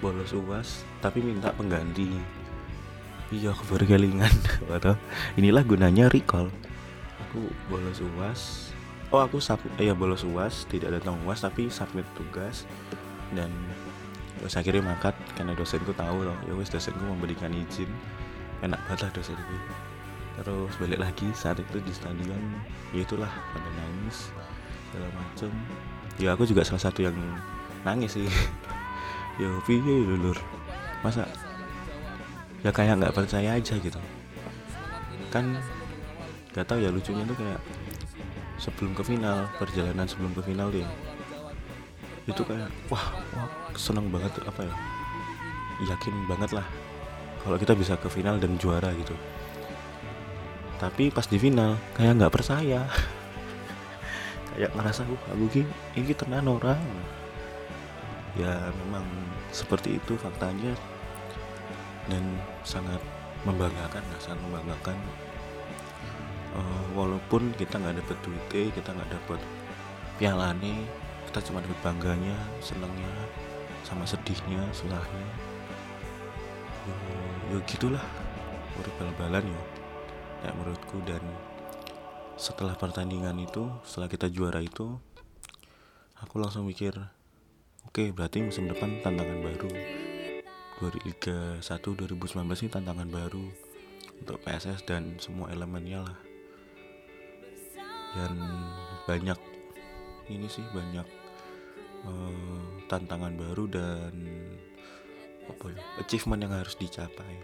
Bolos 0.00 0.32
uas 0.32 0.88
tapi 1.04 1.20
minta 1.20 1.52
pengganti. 1.52 2.08
Iya 3.28 3.52
aku 3.52 3.76
baru 3.76 3.84
inilah 5.40 5.64
gunanya 5.64 6.08
recall. 6.08 6.48
Aku 7.28 7.52
bolos 7.68 8.00
uas. 8.16 8.72
Oh 9.12 9.20
aku 9.20 9.44
sub 9.44 9.60
ya 9.76 9.92
bolos 9.92 10.24
uas 10.24 10.64
tidak 10.72 10.96
datang 10.96 11.20
uas 11.28 11.44
tapi 11.44 11.68
submit 11.68 12.08
tugas 12.16 12.64
dan 13.32 13.50
terus 14.40 14.58
akhirnya 14.58 14.82
mangkat 14.82 15.14
karena 15.38 15.54
dosenku 15.54 15.94
tahu 15.94 16.26
loh 16.26 16.36
ya 16.48 16.52
wes 16.56 16.72
dosenku 16.72 17.02
memberikan 17.02 17.52
izin. 17.52 17.88
Enak 18.62 18.78
banget 18.86 19.10
lah 19.10 19.12
dosenku 19.18 19.56
terus 20.32 20.72
balik 20.80 20.96
lagi 20.96 21.28
saat 21.36 21.60
itu 21.60 21.76
di 21.84 21.92
stadion 21.92 22.40
ya 22.96 23.04
itulah 23.04 23.28
pada 23.28 23.68
nangis 23.76 24.32
segala 24.88 25.08
macem. 25.12 25.50
Ya 26.20 26.32
aku 26.32 26.44
juga 26.48 26.64
salah 26.64 26.82
satu 26.88 27.04
yang 27.04 27.16
nangis 27.84 28.16
sih. 28.16 28.28
Ya 29.40 29.48
piye 29.64 29.80
lulur 29.80 30.36
masa? 31.00 31.24
Ya 32.60 32.68
kayak 32.68 33.00
nggak 33.00 33.16
percaya 33.16 33.56
aja 33.56 33.80
gitu. 33.80 33.96
Kan 35.32 35.56
nggak 36.52 36.68
tahu 36.68 36.84
ya 36.84 36.92
lucunya 36.92 37.24
tuh 37.24 37.40
kayak 37.40 37.56
sebelum 38.60 38.92
ke 38.92 39.00
final 39.00 39.48
perjalanan 39.56 40.04
sebelum 40.04 40.36
ke 40.36 40.44
final 40.44 40.68
dia 40.68 40.84
itu 42.26 42.42
kayak 42.46 42.70
wah, 42.86 43.18
wah 43.34 43.50
seneng 43.74 44.06
banget 44.12 44.30
apa 44.46 44.62
ya 44.62 44.74
yakin 45.90 46.14
banget 46.30 46.54
lah 46.54 46.66
kalau 47.42 47.58
kita 47.58 47.74
bisa 47.74 47.98
ke 47.98 48.06
final 48.06 48.38
dan 48.38 48.54
juara 48.54 48.94
gitu. 48.94 49.18
Tapi 50.78 51.10
pas 51.10 51.26
di 51.26 51.38
final 51.38 51.74
kayak 51.98 52.22
nggak 52.22 52.34
percaya. 52.34 52.86
Kayak 54.52 54.76
ngerasa 54.76 55.08
wah 55.08 55.32
aku 55.32 55.64
ini 55.96 56.12
tenan 56.12 56.44
orang. 56.44 56.76
Ya 58.36 58.70
memang 58.84 59.06
seperti 59.48 59.96
itu 59.96 60.12
faktanya. 60.20 60.76
Dan 62.06 62.36
sangat 62.60 63.00
membanggakan 63.48 64.04
lah 64.06 64.20
sangat 64.20 64.40
membanggakan. 64.46 64.98
Uh, 66.52 66.84
walaupun 66.92 67.48
kita 67.56 67.80
nggak 67.80 67.96
dapet 68.04 68.18
duit 68.20 68.44
kita 68.76 68.92
nggak 68.92 69.08
dapet 69.08 69.40
piala 70.20 70.52
nih 70.60 70.84
kita 71.32 71.48
cuma 71.48 71.64
dapet 71.64 71.80
bangganya 71.80 72.36
senangnya 72.60 73.08
sama 73.88 74.04
sedihnya 74.04 74.68
susahnya 74.76 75.26
ya, 76.84 76.96
ya 77.48 77.58
gitulah 77.64 78.04
urip 78.76 78.92
bal-balan 79.00 79.40
ya 79.48 79.62
ya 80.44 80.52
menurutku 80.52 81.00
dan 81.08 81.24
setelah 82.36 82.76
pertandingan 82.76 83.40
itu 83.40 83.64
setelah 83.80 84.12
kita 84.12 84.28
juara 84.28 84.60
itu 84.60 84.92
aku 86.20 86.36
langsung 86.36 86.68
mikir 86.68 87.00
Oke, 87.88 88.14
berarti 88.14 88.40
musim 88.46 88.70
depan 88.70 89.02
tantangan 89.02 89.42
baru. 89.42 89.72
Liga 91.02 91.58
1 91.58 91.82
2019 91.82 92.40
ini 92.62 92.70
tantangan 92.70 93.08
baru 93.10 93.42
untuk 94.22 94.38
PSS 94.38 94.86
dan 94.86 95.18
semua 95.18 95.50
elemennya 95.50 96.06
lah. 96.06 96.18
Dan 98.14 98.38
banyak 99.04 99.36
ini 100.30 100.46
sih 100.46 100.62
banyak 100.70 101.21
uh, 102.06 102.64
tantangan 102.86 103.34
baru 103.34 103.64
dan 103.70 104.14
apa 105.48 105.74
ya, 105.74 105.82
achievement 106.02 106.40
yang 106.42 106.54
harus 106.54 106.78
dicapai. 106.78 107.34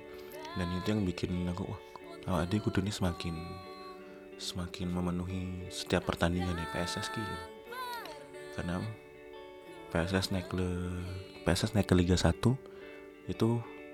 Dan 0.56 0.68
itu 0.78 0.90
yang 0.90 1.02
bikin 1.04 1.46
aku 1.50 1.68
wah, 1.68 1.80
kalau 2.24 2.38
adik 2.42 2.66
kudu 2.66 2.82
ini 2.82 2.90
semakin 2.90 3.36
semakin 4.38 4.88
memenuhi 4.90 5.66
setiap 5.70 6.06
pertandingan 6.06 6.54
di 6.54 6.66
PSS 6.70 7.10
gitu. 7.10 7.36
Karena 8.54 8.82
PSS 9.90 10.34
naik 10.34 10.50
ke 10.50 10.66
PSS 11.46 11.74
naik 11.74 11.88
ke 11.88 11.94
Liga 11.96 12.14
1 12.18 12.38
itu 13.28 13.48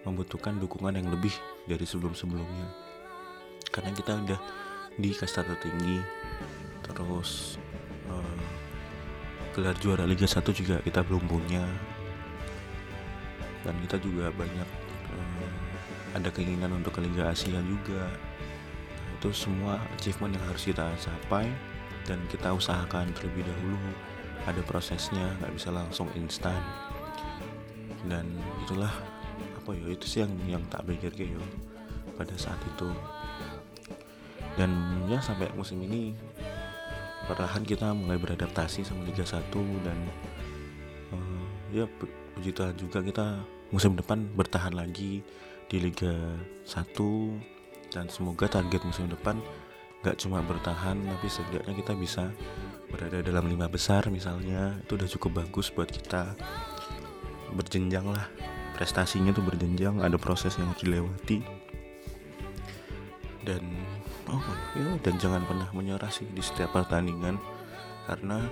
membutuhkan 0.04 0.60
dukungan 0.60 1.00
yang 1.00 1.08
lebih 1.08 1.32
dari 1.64 1.86
sebelum-sebelumnya 1.88 2.94
karena 3.74 3.90
kita 3.90 4.14
udah 4.14 4.40
di 4.94 5.10
kasta 5.10 5.42
tertinggi 5.42 5.98
terus 6.86 7.58
uh, 8.06 8.38
gelar 9.54 9.78
juara 9.78 10.02
Liga 10.02 10.26
1 10.26 10.42
juga 10.50 10.82
kita 10.82 11.06
belum 11.06 11.30
punya. 11.30 11.62
Dan 13.62 13.78
kita 13.86 14.02
juga 14.02 14.34
banyak 14.34 14.68
uh, 15.14 15.50
ada 16.18 16.28
keinginan 16.34 16.74
untuk 16.74 16.98
ke 16.98 17.00
Liga 17.06 17.30
Asia 17.30 17.62
juga. 17.62 18.10
Nah, 18.98 19.10
itu 19.14 19.30
semua 19.30 19.78
achievement 19.94 20.34
yang 20.34 20.44
harus 20.50 20.66
kita 20.66 20.90
capai 20.98 21.46
dan 22.04 22.18
kita 22.28 22.50
usahakan 22.50 23.14
terlebih 23.14 23.46
dahulu. 23.46 23.78
Ada 24.44 24.60
prosesnya 24.66 25.32
nggak 25.40 25.54
bisa 25.54 25.70
langsung 25.70 26.10
instan. 26.18 26.58
Dan 28.04 28.26
itulah 28.66 28.92
apa 29.56 29.70
ya 29.72 29.86
itu 29.88 30.04
sih 30.04 30.20
yang 30.26 30.34
yang 30.44 30.62
tak 30.68 30.84
pikir 30.84 31.14
yo 31.16 31.40
pada 32.18 32.34
saat 32.34 32.58
itu. 32.66 32.90
Dan 34.58 34.70
ya 35.08 35.22
sampai 35.22 35.48
musim 35.54 35.78
ini 35.80 36.12
perlahan 37.24 37.64
kita 37.64 37.92
mulai 37.96 38.20
beradaptasi 38.20 38.84
sama 38.84 39.04
Liga 39.08 39.24
1 39.24 39.40
dan 39.84 39.98
uh, 41.12 41.46
ya 41.72 41.84
puji 42.36 42.50
Tuhan 42.52 42.74
juga 42.76 43.00
kita 43.00 43.40
musim 43.72 43.96
depan 43.98 44.28
bertahan 44.36 44.76
lagi 44.76 45.24
di 45.66 45.76
Liga 45.80 46.12
1 46.68 47.92
dan 47.94 48.06
semoga 48.10 48.46
target 48.50 48.84
musim 48.84 49.08
depan 49.08 49.38
gak 50.04 50.20
cuma 50.20 50.44
bertahan 50.44 51.00
tapi 51.00 51.26
setidaknya 51.32 51.74
kita 51.80 51.92
bisa 51.96 52.28
berada 52.94 53.18
dalam 53.26 53.50
lima 53.50 53.66
besar 53.66 54.06
misalnya. 54.06 54.78
Itu 54.86 54.94
udah 54.94 55.08
cukup 55.18 55.42
bagus 55.42 55.74
buat 55.74 55.90
kita. 55.90 56.38
Berjenjang 57.56 58.06
lah. 58.06 58.30
Prestasinya 58.78 59.34
tuh 59.34 59.42
berjenjang. 59.42 59.98
Ada 59.98 60.14
proses 60.14 60.54
yang 60.54 60.70
harus 60.70 60.82
dilewati. 60.86 61.42
Dan 63.42 63.62
oh 64.30 64.44
ya 64.76 64.96
dan 65.04 65.14
jangan 65.20 65.42
pernah 65.44 65.68
menyerah 65.74 66.08
sih 66.08 66.28
di 66.28 66.40
setiap 66.40 66.72
pertandingan. 66.72 67.36
Karena 68.04 68.44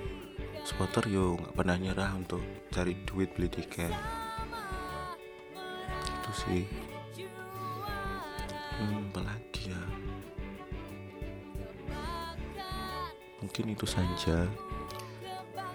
supporter 0.65 1.05
yo 1.09 1.37
nggak 1.37 1.55
pernah 1.57 1.77
nyerah 1.77 2.11
untuk 2.17 2.41
cari 2.73 2.97
duit 3.05 3.33
beli 3.37 3.49
tiket. 3.53 3.93
Itu 6.09 6.31
sih. 6.33 6.65
Hmm, 8.81 9.13
apalagi 9.13 9.71
ya? 9.71 9.83
Mungkin 13.45 13.75
itu 13.75 13.85
saja 13.85 14.49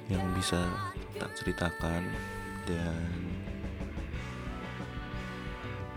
yang 0.08 0.24
bisa 0.34 0.58
tak 1.20 1.32
ceritakan 1.36 2.01
dan 2.63 3.12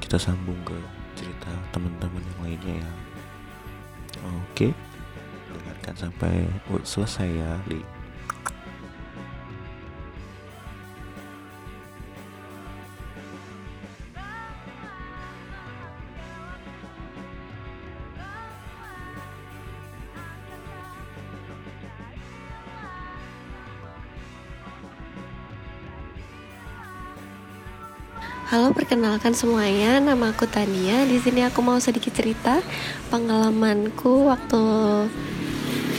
kita 0.02 0.18
sambung 0.18 0.58
ke 0.66 0.74
cerita 1.14 1.50
teman-teman 1.70 2.18
yang 2.18 2.40
lainnya 2.42 2.74
ya 2.82 2.90
oke. 4.24 4.68
Dengarkan 5.50 5.94
sampai 5.96 6.34
selesai 6.84 7.28
ya 7.30 7.52
di 7.66 7.80
perkenalkan 29.20 29.36
semuanya. 29.36 30.00
Nama 30.00 30.32
aku 30.32 30.48
Tania. 30.48 31.04
Di 31.04 31.20
sini 31.20 31.44
aku 31.44 31.60
mau 31.60 31.76
sedikit 31.76 32.16
cerita 32.16 32.64
pengalamanku 33.12 34.24
waktu 34.24 34.64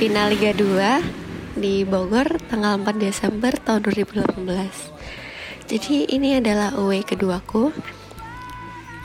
final 0.01 0.33
Liga 0.33 0.57
2 0.57 1.61
di 1.61 1.85
Bogor 1.85 2.41
tanggal 2.49 2.81
4 2.81 2.97
Desember 2.97 3.53
tahun 3.61 3.85
2018. 3.93 5.69
Jadi 5.69 6.09
ini 6.09 6.41
adalah 6.41 6.73
away 6.73 7.05
keduaku. 7.05 7.69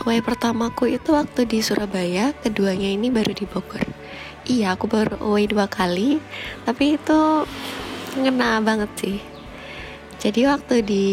Away 0.09 0.24
pertamaku 0.24 0.96
itu 0.96 1.12
waktu 1.12 1.44
di 1.44 1.61
Surabaya, 1.61 2.33
keduanya 2.40 2.88
ini 2.88 3.12
baru 3.12 3.37
di 3.37 3.44
Bogor. 3.44 3.85
Iya, 4.48 4.81
aku 4.81 4.88
baru 4.88 5.20
away 5.20 5.44
dua 5.44 5.68
kali, 5.68 6.24
tapi 6.64 6.96
itu 6.96 7.44
ngena 8.16 8.64
banget 8.64 8.88
sih. 8.96 9.20
Jadi 10.24 10.48
waktu 10.48 10.81
di 10.81 11.05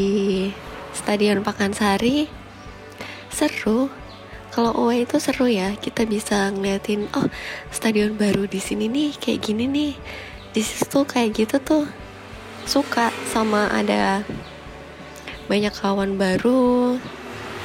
Stadion 0.96 1.44
Pakansari 1.44 2.43
seru. 3.34 3.90
Kalau 4.54 4.70
away 4.78 5.10
itu 5.10 5.18
seru 5.18 5.50
ya 5.50 5.74
kita 5.74 6.06
bisa 6.06 6.54
ngeliatin 6.54 7.10
oh 7.18 7.26
stadion 7.74 8.14
baru 8.14 8.46
di 8.46 8.62
sini 8.62 8.86
nih 8.86 9.18
kayak 9.18 9.42
gini 9.42 9.66
nih. 9.66 9.94
Di 10.54 10.62
situ 10.62 11.02
kayak 11.02 11.34
gitu 11.34 11.58
tuh 11.58 11.90
suka 12.70 13.10
sama 13.34 13.74
ada 13.74 14.22
banyak 15.50 15.74
kawan 15.74 16.16
baru. 16.22 17.02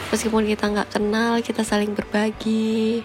Meskipun 0.08 0.48
kita 0.48 0.72
nggak 0.72 0.96
kenal 0.96 1.44
kita 1.44 1.60
saling 1.60 1.92
berbagi. 1.92 3.04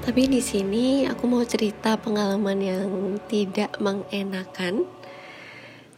Tapi 0.00 0.32
di 0.32 0.40
sini 0.40 1.04
aku 1.04 1.28
mau 1.28 1.44
cerita 1.44 2.00
pengalaman 2.00 2.56
yang 2.56 2.88
tidak 3.28 3.76
mengenakan 3.76 4.88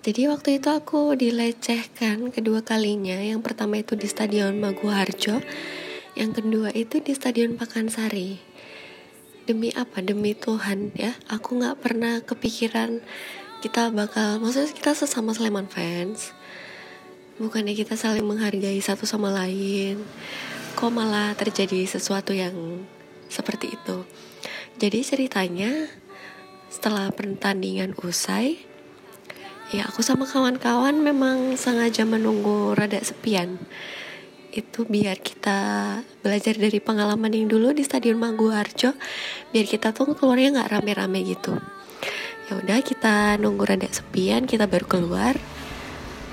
jadi 0.03 0.35
waktu 0.35 0.59
itu 0.59 0.67
aku 0.67 1.15
dilecehkan 1.15 2.35
kedua 2.35 2.67
kalinya. 2.67 3.23
Yang 3.23 3.47
pertama 3.47 3.79
itu 3.79 3.95
di 3.95 4.11
Stadion 4.11 4.59
Maguharjo, 4.59 5.39
yang 6.19 6.35
kedua 6.35 6.75
itu 6.75 6.99
di 6.99 7.15
Stadion 7.15 7.55
Pakansari. 7.55 8.43
Demi 9.47 9.71
apa? 9.71 10.03
Demi 10.03 10.35
Tuhan 10.35 10.91
ya. 10.99 11.15
Aku 11.31 11.55
nggak 11.55 11.79
pernah 11.79 12.19
kepikiran 12.19 12.99
kita 13.63 13.95
bakal, 13.95 14.43
maksudnya 14.43 14.75
kita 14.75 14.91
sesama 14.99 15.39
Sleman 15.39 15.71
fans. 15.71 16.35
Bukannya 17.39 17.79
kita 17.79 17.95
saling 17.95 18.27
menghargai 18.27 18.83
satu 18.83 19.07
sama 19.07 19.31
lain. 19.31 20.03
Kok 20.75 20.91
malah 20.91 21.31
terjadi 21.39 21.87
sesuatu 21.87 22.35
yang 22.35 22.83
seperti 23.31 23.79
itu. 23.79 24.03
Jadi 24.83 24.99
ceritanya 25.07 25.87
setelah 26.67 27.07
pertandingan 27.15 27.95
usai, 28.03 28.72
ya 29.71 29.87
aku 29.87 30.03
sama 30.03 30.27
kawan-kawan 30.27 30.99
memang 30.99 31.55
sengaja 31.55 32.03
menunggu 32.03 32.75
rada 32.75 32.99
sepian. 32.99 33.63
Itu 34.51 34.85
biar 34.85 35.23
kita 35.23 35.59
belajar 36.21 36.59
dari 36.59 36.83
pengalaman 36.83 37.31
yang 37.31 37.47
dulu 37.47 37.71
di 37.71 37.87
Stadion 37.87 38.19
Maguwarjo 38.19 38.93
biar 39.55 39.67
kita 39.71 39.95
tuh 39.95 40.19
keluarnya 40.19 40.59
nggak 40.59 40.71
rame-rame 40.75 41.23
gitu. 41.23 41.55
Ya 42.51 42.59
udah 42.59 42.79
kita 42.83 43.39
nunggu 43.39 43.65
rada 43.65 43.89
sepian 43.89 44.45
kita 44.51 44.67
baru 44.67 44.85
keluar. 44.85 45.39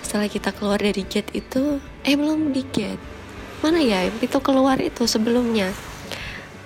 Setelah 0.02 0.28
kita 0.28 0.50
keluar 0.52 0.82
dari 0.82 1.06
gate 1.06 1.30
itu 1.38 1.78
eh 2.02 2.18
belum 2.18 2.50
di 2.52 2.66
gate. 2.66 3.04
Mana 3.62 3.80
ya 3.80 4.10
itu 4.10 4.38
keluar 4.42 4.82
itu 4.82 5.06
sebelumnya. 5.06 5.70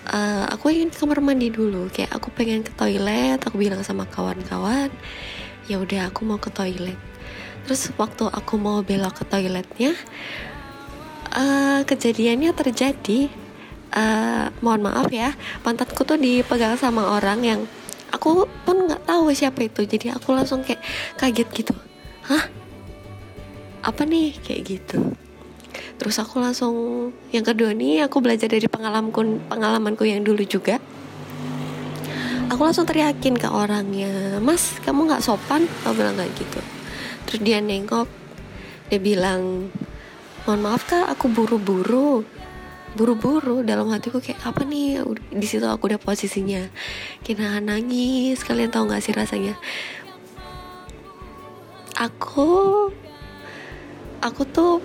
Uh, 0.03 0.45
aku 0.51 0.73
ingin 0.73 0.89
kamar 0.89 1.21
mandi 1.21 1.53
dulu. 1.53 1.85
Kayak 1.93 2.17
aku 2.17 2.33
pengen 2.33 2.65
ke 2.65 2.73
toilet 2.73 3.37
aku 3.45 3.61
bilang 3.61 3.85
sama 3.85 4.09
kawan-kawan 4.09 4.89
ya 5.67 5.79
udah 5.79 6.11
aku 6.11 6.27
mau 6.27 6.39
ke 6.39 6.51
toilet. 6.51 6.97
Terus 7.63 7.91
waktu 7.95 8.27
aku 8.27 8.59
mau 8.59 8.83
belok 8.83 9.23
ke 9.23 9.25
toiletnya 9.27 9.95
uh, 11.31 11.81
kejadiannya 11.87 12.51
terjadi. 12.51 13.31
Uh, 13.93 14.49
mohon 14.65 14.89
maaf 14.89 15.13
ya 15.13 15.37
pantatku 15.61 16.01
tuh 16.01 16.17
dipegang 16.17 16.73
sama 16.81 17.13
orang 17.13 17.45
yang 17.45 17.61
aku 18.09 18.49
pun 18.65 18.89
nggak 18.89 19.05
tahu 19.05 19.29
siapa 19.31 19.69
itu. 19.69 19.85
Jadi 19.85 20.11
aku 20.11 20.33
langsung 20.33 20.65
kayak 20.65 20.81
kaget 21.15 21.49
gitu. 21.53 21.73
Hah? 22.25 22.49
Apa 23.85 24.01
nih? 24.07 24.33
Kayak 24.41 24.61
gitu. 24.65 25.13
Terus 26.01 26.17
aku 26.19 26.41
langsung 26.41 26.73
yang 27.29 27.45
kedua 27.45 27.71
nih 27.71 28.03
aku 28.03 28.19
belajar 28.19 28.49
dari 28.49 28.65
pengalamanku 28.65 29.47
pengalamanku 29.47 30.03
yang 30.09 30.25
dulu 30.25 30.41
juga 30.43 30.81
aku 32.53 32.69
langsung 32.69 32.85
teriakin 32.85 33.33
ke 33.33 33.49
orangnya 33.49 34.37
mas 34.37 34.77
kamu 34.85 35.09
nggak 35.09 35.25
sopan? 35.25 35.65
Aku 35.83 35.97
bilang 35.97 36.13
kayak 36.13 36.33
gitu. 36.37 36.61
Terus 37.25 37.39
dia 37.41 37.57
nengok 37.57 38.05
dia 38.93 39.01
bilang 39.01 39.73
mohon 40.45 40.61
maaf 40.61 40.85
kak 40.85 41.09
aku 41.09 41.33
buru-buru. 41.33 42.21
Buru-buru 42.93 43.65
dalam 43.65 43.89
hatiku 43.89 44.21
kayak 44.21 44.37
apa 44.45 44.61
nih? 44.69 45.01
Di 45.33 45.47
situ 45.49 45.65
aku 45.65 45.89
udah 45.89 45.97
posisinya. 45.97 46.69
Kena 47.25 47.57
nangis 47.57 48.45
kalian 48.45 48.69
tahu 48.69 48.85
nggak 48.85 49.01
sih 49.01 49.17
rasanya? 49.17 49.57
Aku 51.97 52.89
aku 54.21 54.41
tuh 54.45 54.77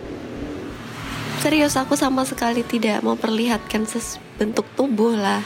serius 1.39 1.79
aku 1.79 1.95
sama 1.95 2.27
sekali 2.27 2.67
tidak 2.67 3.03
memperlihatkan 3.07 3.87
ses 3.87 4.19
bentuk 4.39 4.67
tubuh 4.75 5.15
lah 5.15 5.43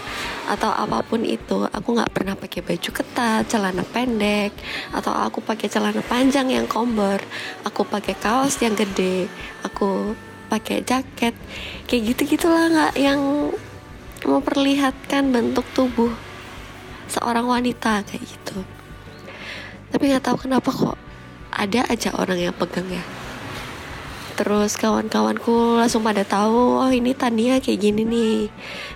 atau 0.48 0.72
apa 0.72 1.04
pun 1.04 1.24
itu. 1.24 1.68
Aku 1.68 1.96
nggak 1.96 2.12
pernah 2.12 2.36
pakai 2.36 2.60
baju 2.64 2.90
ketat 2.92 3.48
celana 3.48 3.84
pendek 3.84 4.52
atau 4.92 5.12
aku 5.12 5.44
pakai 5.44 5.68
celana 5.68 6.00
panjang 6.04 6.48
yang 6.48 6.64
kombor. 6.68 7.20
Aku 7.68 7.84
pakai 7.84 8.16
kaos 8.16 8.60
yang 8.64 8.72
gede 8.72 9.28
aku 9.64 10.16
pakai 10.48 10.84
jaket. 10.84 11.36
Kayak 11.88 12.02
gitu 12.16 12.36
gitulah 12.36 12.68
nggak 12.68 12.94
yang 12.96 13.52
memperlihatkan 14.24 15.32
bentuk 15.32 15.64
tubuh 15.76 16.12
seorang 17.08 17.44
wanita 17.44 18.04
kayak 18.08 18.24
gitu. 18.24 18.64
Tapi 19.92 20.02
nggak 20.08 20.24
tahu 20.24 20.48
kenapa 20.48 20.68
kok 20.72 20.98
ada 21.52 21.84
aja 21.88 22.16
orang 22.16 22.40
yang 22.40 22.56
pegang 22.56 22.88
ya 22.88 23.21
terus 24.34 24.80
kawan-kawanku 24.80 25.76
langsung 25.76 26.00
pada 26.00 26.24
tahu 26.24 26.80
oh 26.80 26.90
ini 26.90 27.12
Tania 27.12 27.60
kayak 27.60 27.80
gini 27.80 28.02
nih 28.02 28.36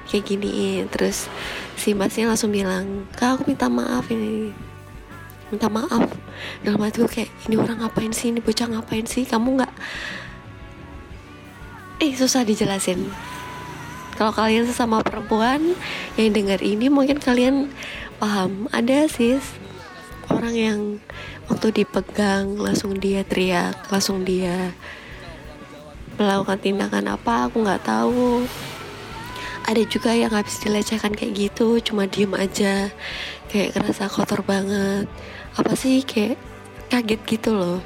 kayak 0.09 0.25
gini 0.25 0.83
terus 0.89 1.29
si 1.77 1.93
masnya 1.93 2.33
langsung 2.33 2.51
bilang 2.51 3.05
kak 3.13 3.39
aku 3.41 3.53
minta 3.53 3.69
maaf 3.69 4.09
ini. 4.09 4.51
Minta 5.47 5.71
maaf? 5.71 6.11
Dalam 6.67 6.83
hati 6.83 6.99
gue 6.99 7.11
kayak 7.11 7.31
ini 7.47 7.55
orang 7.55 7.79
ngapain 7.79 8.11
sih? 8.11 8.35
Ini 8.35 8.43
bocah 8.43 8.67
ngapain 8.67 9.07
sih? 9.07 9.23
Kamu 9.23 9.63
nggak 9.63 9.75
eh 12.03 12.13
susah 12.17 12.43
dijelasin. 12.43 13.07
Kalau 14.17 14.33
kalian 14.33 14.65
sesama 14.65 15.05
perempuan 15.05 15.77
yang 16.17 16.33
dengar 16.33 16.65
ini 16.65 16.89
mungkin 16.89 17.21
kalian 17.21 17.71
paham. 18.19 18.67
Ada 18.73 19.07
sih 19.13 19.39
orang 20.33 20.55
yang 20.57 20.81
waktu 21.47 21.85
dipegang 21.85 22.59
langsung 22.59 22.99
dia 22.99 23.23
teriak 23.23 23.87
langsung 23.93 24.27
dia 24.27 24.75
melakukan 26.17 26.59
tindakan 26.61 27.13
apa 27.13 27.49
aku 27.49 27.63
nggak 27.63 27.85
tahu. 27.85 28.45
Ada 29.67 29.83
juga 29.85 30.15
yang 30.15 30.33
habis 30.33 30.63
dilecehkan 30.63 31.13
kayak 31.13 31.37
gitu 31.37 31.79
cuma 31.85 32.09
diem 32.09 32.33
aja. 32.33 32.89
Kayak 33.53 33.77
ngerasa 33.77 34.09
kotor 34.09 34.41
banget. 34.43 35.07
Apa 35.57 35.77
sih 35.77 36.01
kayak 36.03 36.41
kaget 36.89 37.21
gitu 37.27 37.51
loh. 37.53 37.81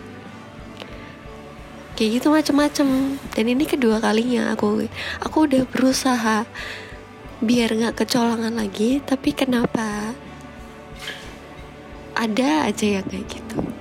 Kayak 1.98 2.10
gitu 2.20 2.26
macem-macem. 2.32 2.88
Dan 3.34 3.44
ini 3.48 3.64
kedua 3.66 3.98
kalinya 3.98 4.54
aku 4.54 4.86
aku 5.20 5.36
udah 5.50 5.64
berusaha 5.68 6.46
biar 7.40 7.72
nggak 7.72 8.04
kecolongan 8.04 8.54
lagi 8.54 9.00
tapi 9.02 9.32
kenapa? 9.32 10.14
Ada 12.14 12.68
aja 12.68 13.00
yang 13.00 13.06
kayak 13.08 13.26
gitu 13.26 13.79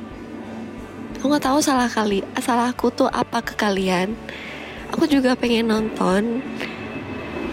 aku 1.19 1.29
nggak 1.29 1.45
tahu 1.45 1.59
salah 1.59 1.91
kali 1.91 2.23
salahku 2.39 2.89
tuh 2.95 3.11
apa 3.11 3.43
ke 3.43 3.59
kalian 3.59 4.15
aku 4.95 5.05
juga 5.05 5.35
pengen 5.35 5.67
nonton 5.67 6.39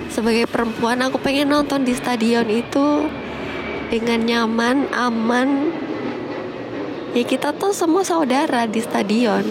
sebagai 0.08 0.46
perempuan 0.46 1.02
aku 1.02 1.18
pengen 1.18 1.50
nonton 1.50 1.82
di 1.82 1.92
stadion 1.92 2.46
itu 2.46 3.10
dengan 3.86 4.20
nyaman, 4.26 4.90
aman. 4.90 5.70
Ya 7.14 7.22
kita 7.24 7.54
tuh 7.56 7.72
semua 7.72 8.02
saudara 8.02 8.66
di 8.66 8.82
stadion. 8.82 9.46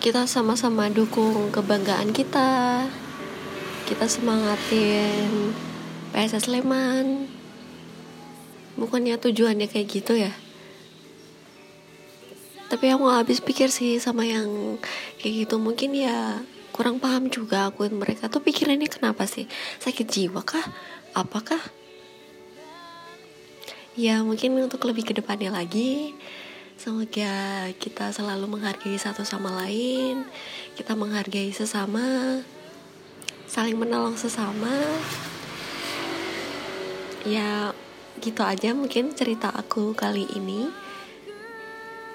Kita 0.00 0.24
sama-sama 0.28 0.88
dukung 0.92 1.52
kebanggaan 1.52 2.12
kita. 2.12 2.84
Kita 3.84 4.04
semangatin 4.08 5.52
PSS 6.12 6.48
Sleman. 6.48 7.28
Bukannya 8.74 9.20
tujuannya 9.20 9.70
kayak 9.70 9.86
gitu 9.86 10.18
ya? 10.18 10.32
Tapi 12.74 12.90
aku 12.90 13.06
gak 13.06 13.22
habis 13.22 13.38
pikir 13.38 13.70
sih 13.70 14.02
sama 14.02 14.26
yang 14.26 14.82
kayak 15.22 15.46
gitu. 15.46 15.62
Mungkin 15.62 15.94
ya 15.94 16.42
kurang 16.74 16.98
paham 16.98 17.30
juga 17.30 17.70
aku 17.70 17.86
mereka. 17.94 18.26
Tuh 18.26 18.42
pikirannya 18.42 18.90
kenapa 18.90 19.30
sih? 19.30 19.46
Sakit 19.78 20.02
jiwa 20.10 20.42
kah? 20.42 20.66
Apakah? 21.14 21.62
Ya 23.94 24.26
mungkin 24.26 24.58
untuk 24.58 24.82
lebih 24.90 25.06
ke 25.06 25.14
depannya 25.14 25.54
lagi. 25.54 26.18
Semoga 26.74 27.70
kita 27.78 28.10
selalu 28.10 28.50
menghargai 28.58 28.98
satu 28.98 29.22
sama 29.22 29.54
lain. 29.54 30.26
Kita 30.74 30.98
menghargai 30.98 31.54
sesama. 31.54 32.42
Saling 33.46 33.78
menolong 33.78 34.18
sesama. 34.18 34.74
Ya 37.22 37.70
gitu 38.18 38.42
aja 38.42 38.74
mungkin 38.74 39.14
cerita 39.14 39.54
aku 39.54 39.94
kali 39.94 40.26
ini 40.34 40.83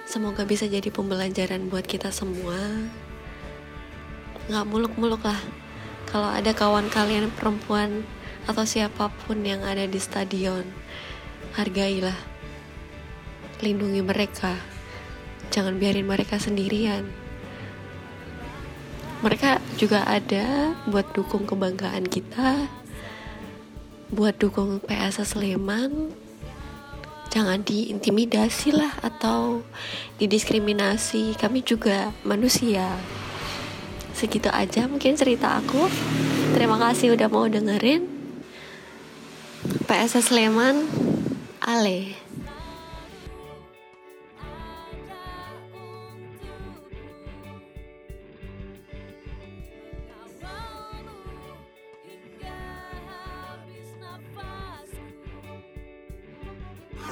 semoga 0.09 0.41
bisa 0.41 0.65
jadi 0.65 0.89
pembelajaran 0.89 1.69
buat 1.69 1.85
kita 1.85 2.09
semua. 2.09 2.57
Nggak 4.49 4.65
muluk-muluk 4.65 5.21
lah. 5.21 5.37
Kalau 6.09 6.33
ada 6.33 6.49
kawan 6.49 6.89
kalian 6.89 7.29
perempuan 7.29 8.01
atau 8.49 8.65
siapa 8.65 9.13
pun 9.29 9.45
yang 9.45 9.61
ada 9.61 9.85
di 9.85 10.01
stadion 10.01 10.65
hargailah. 11.53 12.17
Lindungi 13.61 14.01
mereka. 14.01 14.57
Jangan 15.53 15.77
biarin 15.77 16.09
mereka 16.09 16.41
sendirian. 16.41 17.05
Mereka 19.21 19.61
juga 19.77 20.09
ada 20.09 20.73
buat 20.89 21.13
dukung 21.13 21.45
kebanggaan 21.45 22.09
kita 22.09 22.65
buat 24.09 24.41
dukung 24.41 24.81
PSS 24.81 25.37
Sleman 25.37 26.09
jangan 27.39 27.63
diintimidasi 27.63 28.75
lah 28.75 28.99
atau 28.99 29.63
didiskriminasi. 30.19 31.39
Kami 31.39 31.63
juga 31.63 32.11
manusia. 32.27 32.99
Segitu 34.11 34.51
aja 34.51 34.91
mungkin 34.91 35.15
cerita 35.15 35.55
aku. 35.55 35.87
Terima 36.51 36.75
kasih 36.75 37.15
udah 37.15 37.31
mau 37.31 37.47
dengerin. 37.47 38.03
PSS 39.87 40.35
Sleman 40.35 40.83
Ale 41.63 42.28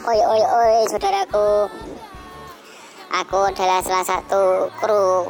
Oi 0.08 0.24
oi 0.24 0.40
oi 0.40 0.88
saudaraku. 0.88 1.68
Aku 3.12 3.40
adalah 3.44 3.84
salah 3.84 4.08
satu 4.08 4.72
kru 4.80 5.28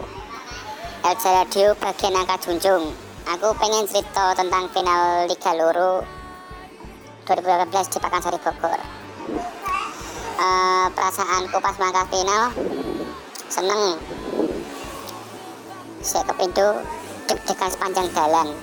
LC 1.01 1.23
Radio 1.33 1.73
bagian 1.81 2.13
angka 2.13 2.37
junjung. 2.45 2.93
Aku 3.25 3.57
pengen 3.57 3.89
cerita 3.89 4.37
tentang 4.37 4.69
final 4.69 5.25
Liga 5.25 5.57
Loro 5.57 6.05
2018 7.25 7.89
di 7.89 7.97
Pakansari 7.97 8.37
Bogor. 8.37 8.77
Uh, 10.37 10.85
perasaanku 10.93 11.57
pas 11.57 11.73
mangkat 11.81 12.05
final 12.13 12.53
seneng. 13.49 13.97
Saya 16.05 16.21
kepindo 16.29 16.85
deg-degan 17.25 17.73
sepanjang 17.73 18.13
jalan. 18.13 18.53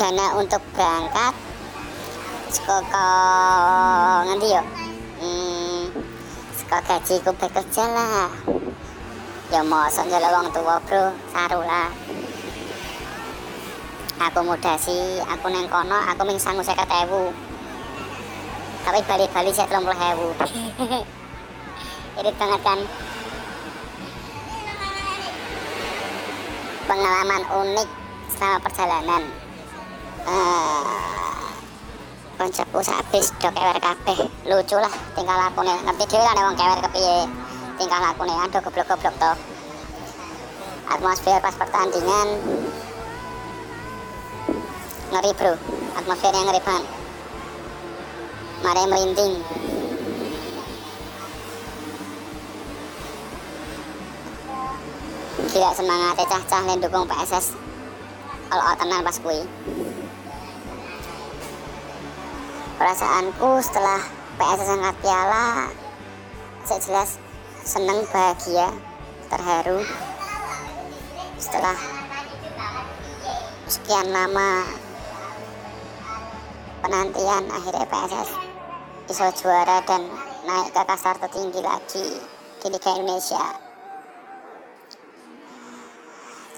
Dana 0.00 0.40
untuk 0.40 0.64
berangkat 0.72 1.45
sekolah 2.50 4.22
nanti 4.26 4.46
yuk 4.54 4.66
kok 6.66 6.82
gajiku 6.82 7.30
bekerja 7.38 7.84
lah 7.94 8.26
ya 9.54 9.62
masa 9.62 10.02
njaluk 10.02 10.30
wong 10.34 10.48
tua 10.50 10.76
bro 10.82 11.14
saru 11.30 11.62
lah 11.62 11.94
sih 14.82 15.22
aku 15.30 15.46
neng 15.46 15.70
kono 15.70 15.94
aku 16.10 16.26
ming 16.26 16.42
sanggup 16.42 16.66
seket 16.66 16.90
tapi 18.86 19.00
balik-balik 19.06 19.54
saya 19.54 19.70
telung 19.70 19.86
puluh 19.86 19.98
ewu 19.98 20.28
irit 22.18 22.34
banget 22.34 22.60
kan 22.66 22.80
pengalaman 26.90 27.42
unik 27.46 27.88
selama 28.34 28.58
perjalanan 28.62 29.22
uh, 30.26 31.35
koncoku 32.36 32.78
sabis 32.84 33.32
do 33.40 33.48
kewer 33.48 33.78
kabeh. 33.80 34.18
Lucu 34.44 34.76
lah 34.76 34.92
tingkah 35.16 35.36
lakune. 35.36 35.74
Ngerti 35.88 36.04
dhewe 36.04 36.24
kan 36.24 36.44
wong 36.44 36.56
kewer 36.56 36.78
kepiye? 36.84 37.18
Tingkah 37.80 38.00
lakune. 38.04 38.34
Aduh 38.44 38.60
goblok-goblok 38.60 39.16
to 39.16 39.32
atmosfer 40.92 41.36
pas 41.40 41.56
pertandingan. 41.56 42.28
Ngeri 45.12 45.32
bro. 45.32 45.52
Atmosfernya 45.96 46.42
ngeri 46.44 46.60
banget. 46.60 46.84
Mari 48.60 48.82
merinding. 48.84 49.34
Gila 55.56 55.72
semangat 55.72 56.20
cah-cah 56.20 56.76
dukung 56.76 57.08
PSS 57.08 57.56
kalau 58.46 58.76
tenan 58.76 59.02
pas 59.02 59.16
kui 59.24 59.40
perasaanku 62.76 63.64
setelah 63.64 64.00
PSS 64.36 64.68
angkat 64.68 64.96
piala 65.00 65.72
saya 66.66 66.80
jelas 66.82 67.10
senang 67.62 68.02
bahagia 68.10 68.68
terharu. 69.32 69.80
Setelah 71.40 71.78
sekian 73.70 74.10
lama 74.12 74.66
penantian 76.84 77.44
akhirnya 77.48 77.86
PSS 77.86 78.30
bisa 79.06 79.26
juara 79.40 79.78
dan 79.86 80.10
naik 80.44 80.74
ke 80.74 80.82
kasar 80.84 81.14
tertinggi 81.22 81.62
lagi 81.62 82.06
di 82.60 82.66
Liga 82.66 82.90
Indonesia. 82.98 83.46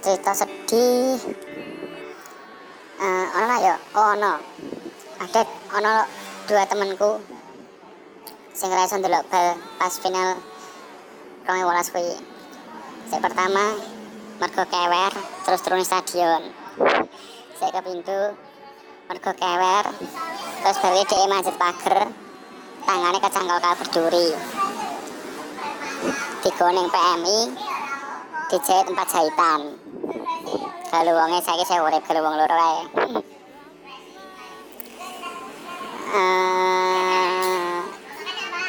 Cerita 0.01 0.33
sedih 0.33 1.21
uh, 2.97 3.27
ono 3.45 3.57
ya? 3.61 3.77
Oh 3.93 4.13
no 4.17 4.35
ada 5.19 5.43
ono 5.75 5.95
dua 6.47 6.63
temanku 6.71 7.19
sing 8.55 8.71
rasa 8.71 9.03
ndelok 9.03 9.27
bal 9.27 9.59
pas 9.79 9.95
final 9.99 10.39
walas 11.49 11.91
kuwi. 11.91 12.15
Sing 13.11 13.19
pertama 13.19 13.75
mergo 14.39 14.63
kewer 14.63 15.13
terus 15.43 15.63
turun 15.67 15.83
stadion. 15.83 16.55
Saya 17.59 17.71
ke 17.75 17.81
pintu 17.83 18.21
mergo 19.11 19.33
kewer 19.35 19.85
terus 20.63 20.79
beli 20.79 21.03
di 21.03 21.17
masjid 21.27 21.57
pager 21.59 21.99
tangannya 22.87 23.21
kecangkal 23.21 23.59
kabur 23.59 23.89
duri 23.91 24.29
digoning 26.47 26.89
PMI 26.89 27.39
dijahit 28.49 28.85
tempat 28.87 29.07
jahitan 29.11 29.61
kalau 30.89 31.13
wongnya 31.19 31.43
saya 31.43 31.65
saya 31.67 31.85
urip 31.85 32.01
kalau 32.07 32.23
wong 32.25 32.39
loro 32.39 32.55
kae 32.55 32.79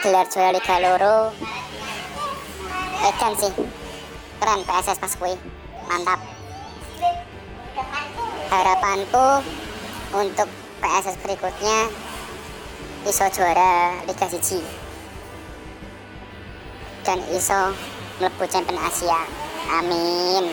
Gelar 0.03 0.27
juara 0.27 0.51
Liga 0.51 0.75
Loro. 0.83 1.31
Edan 2.99 3.33
sih. 3.39 3.53
Keren 4.39 4.61
PSS 4.67 4.99
pas 4.99 5.13
kui 5.15 5.31
mantap. 5.87 6.19
Harapanku 8.51 9.27
untuk 10.19 10.49
PSS 10.83 11.15
berikutnya 11.23 11.87
iso 13.07 13.25
juara 13.31 14.03
Liga 14.03 14.27
Siji. 14.27 14.59
Dan 17.07 17.23
iso 17.31 17.71
mlebu 18.19 18.43
Champion 18.51 18.83
Asia. 18.83 19.23
Amin. 19.79 20.51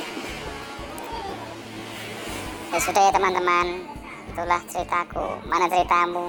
Ya 2.71 2.79
sudah 2.79 3.03
ya 3.09 3.11
teman-teman 3.11 3.96
itulah 4.37 4.61
ceritaku. 4.69 5.25
Mana 5.49 5.65
ceritamu? 5.65 6.29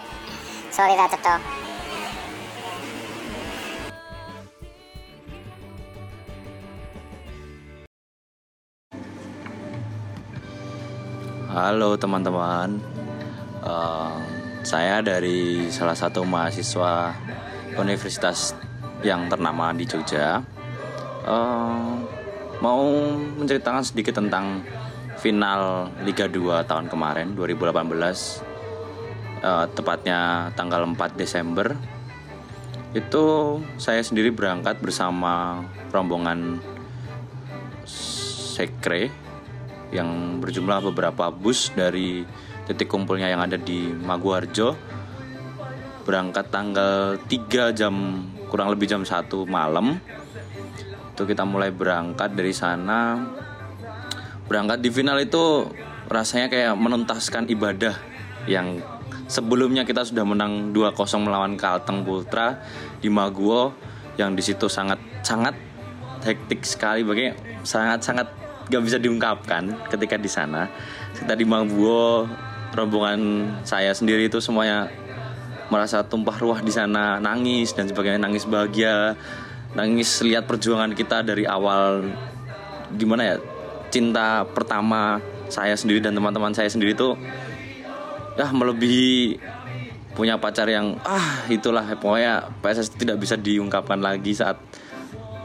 Sorry 0.74 0.96
tak 0.96 1.12
cetok. 1.12 1.40
Halo 11.52 11.92
teman-teman, 12.00 12.80
Eh, 13.66 14.16
saya 14.62 15.02
dari 15.02 15.66
salah 15.74 15.98
satu 15.98 16.22
mahasiswa 16.22 17.10
universitas 17.76 18.54
yang 19.02 19.26
ternama 19.28 19.76
di 19.76 19.84
Jogja. 19.84 20.40
Eh, 21.26 21.92
mau 22.64 22.80
menceritakan 23.36 23.82
sedikit 23.84 24.22
tentang 24.22 24.62
final 25.26 25.90
Liga 26.06 26.30
2 26.30 26.62
tahun 26.70 26.86
kemarin 26.86 27.34
2018, 27.34 28.46
Eh, 29.46 29.66
tepatnya 29.76 30.50
tanggal 30.56 30.82
4 30.88 31.12
Desember. 31.14 31.76
Itu 32.96 33.60
saya 33.76 34.00
sendiri 34.00 34.32
berangkat 34.32 34.80
bersama 34.80 35.62
rombongan 35.92 36.58
Sekre 37.86 39.12
yang 39.92 40.40
berjumlah 40.42 40.90
beberapa 40.90 41.28
bus 41.30 41.70
dari 41.76 42.24
titik 42.66 42.88
kumpulnya 42.90 43.28
yang 43.30 43.44
ada 43.44 43.54
di 43.60 43.92
Maguwarjo 43.92 44.74
berangkat 46.02 46.50
tanggal 46.50 47.20
3 47.28 47.76
jam 47.76 47.94
kurang 48.50 48.72
lebih 48.74 48.90
jam 48.90 49.06
1 49.06 49.28
malam 49.46 50.00
itu 51.12 51.22
kita 51.22 51.46
mulai 51.46 51.70
berangkat 51.70 52.34
dari 52.34 52.50
sana 52.50 53.22
berangkat 54.46 54.78
di 54.82 54.90
final 54.90 55.18
itu 55.18 55.66
rasanya 56.06 56.46
kayak 56.46 56.74
menuntaskan 56.78 57.50
ibadah 57.50 57.98
yang 58.46 58.78
sebelumnya 59.26 59.82
kita 59.82 60.06
sudah 60.06 60.22
menang 60.22 60.70
2-0 60.70 60.94
melawan 61.26 61.58
Kalteng 61.58 62.06
Putra 62.06 62.62
di 63.02 63.10
Maguwo 63.10 63.74
yang 64.16 64.38
di 64.38 64.42
situ 64.42 64.70
sangat 64.70 65.02
sangat 65.26 65.54
hektik 66.22 66.62
sekali. 66.62 67.02
Bagaimana 67.02 67.38
sangat 67.66 68.00
sangat 68.06 68.28
gak 68.70 68.82
bisa 68.82 68.98
diungkapkan 69.02 69.90
ketika 69.90 70.14
di 70.14 70.30
sana. 70.30 70.70
Kita 71.14 71.34
di 71.34 71.42
Maguwo 71.42 72.26
rombongan 72.74 73.50
saya 73.66 73.90
sendiri 73.90 74.30
itu 74.30 74.38
semuanya 74.38 74.90
merasa 75.66 76.06
tumpah 76.06 76.38
ruah 76.38 76.62
di 76.62 76.70
sana 76.70 77.18
nangis 77.18 77.74
dan 77.74 77.90
sebagainya 77.90 78.22
nangis 78.22 78.46
bahagia 78.46 79.18
nangis 79.74 80.22
lihat 80.22 80.46
perjuangan 80.46 80.94
kita 80.94 81.26
dari 81.26 81.42
awal 81.42 82.06
gimana 82.94 83.34
ya 83.34 83.36
cinta 83.92 84.44
pertama 84.46 85.22
saya 85.46 85.78
sendiri 85.78 86.02
dan 86.02 86.14
teman-teman 86.14 86.52
saya 86.52 86.66
sendiri 86.66 86.92
itu 86.92 87.14
ya 88.36 88.50
melebihi 88.52 89.38
punya 90.16 90.40
pacar 90.40 90.64
yang 90.68 90.96
ah 91.04 91.44
itulah 91.52 91.84
pokoknya 92.00 92.48
PSS 92.64 92.96
tidak 92.96 93.20
bisa 93.20 93.36
diungkapkan 93.36 94.00
lagi 94.00 94.32
saat 94.32 94.56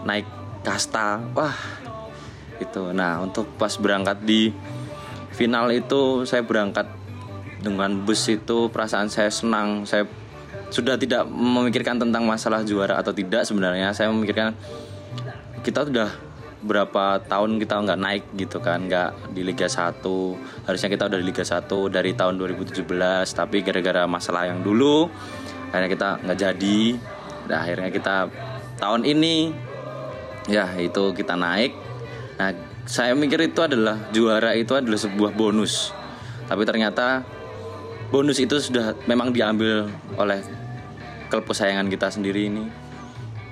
naik 0.07 0.23
kasta. 0.63 1.19
Wah 1.35 1.53
itu. 2.61 2.95
Nah 2.95 3.19
untuk 3.19 3.49
pas 3.59 3.75
berangkat 3.75 4.23
di 4.23 4.53
final 5.35 5.73
itu 5.75 6.23
saya 6.23 6.45
berangkat 6.45 6.87
dengan 7.59 7.99
bus 8.07 8.31
itu 8.31 8.71
perasaan 8.71 9.11
saya 9.11 9.27
senang. 9.27 9.83
Saya 9.83 10.07
sudah 10.71 10.95
tidak 10.95 11.27
memikirkan 11.27 11.99
tentang 11.99 12.23
masalah 12.23 12.63
juara 12.63 12.95
atau 12.95 13.11
tidak 13.11 13.43
sebenarnya. 13.43 13.91
Saya 13.91 14.07
memikirkan 14.07 14.55
kita 15.61 15.83
sudah 15.83 16.09
berapa 16.61 17.25
tahun 17.25 17.57
kita 17.57 17.73
nggak 17.81 17.99
naik 17.99 18.23
gitu 18.37 18.61
kan 18.61 18.85
nggak 18.85 19.33
di 19.33 19.41
Liga 19.41 19.65
1 19.65 20.01
harusnya 20.69 20.89
kita 20.93 21.09
udah 21.09 21.19
di 21.19 21.25
Liga 21.25 21.41
1 21.41 21.65
dari 21.89 22.13
tahun 22.13 22.37
2017 22.37 22.85
tapi 23.33 23.65
gara-gara 23.65 24.05
masalah 24.05 24.45
yang 24.45 24.61
dulu 24.61 25.09
akhirnya 25.71 25.89
kita 25.89 26.09
nggak 26.21 26.39
jadi. 26.39 26.79
Nah 27.47 27.57
akhirnya 27.63 27.89
kita 27.89 28.15
tahun 28.77 29.01
ini 29.07 29.35
ya 30.51 30.67
itu 30.77 31.15
kita 31.15 31.33
naik. 31.39 31.73
Nah 32.37 32.51
saya 32.85 33.15
mikir 33.15 33.39
itu 33.41 33.63
adalah 33.63 33.97
juara 34.11 34.53
itu 34.53 34.75
adalah 34.75 34.99
sebuah 34.99 35.31
bonus. 35.33 35.95
Tapi 36.45 36.67
ternyata 36.67 37.23
bonus 38.11 38.37
itu 38.43 38.59
sudah 38.59 38.93
memang 39.07 39.31
diambil 39.31 39.87
oleh 40.19 40.43
klub 41.31 41.47
kesayangan 41.47 41.87
kita 41.87 42.11
sendiri 42.11 42.51
ini 42.51 42.67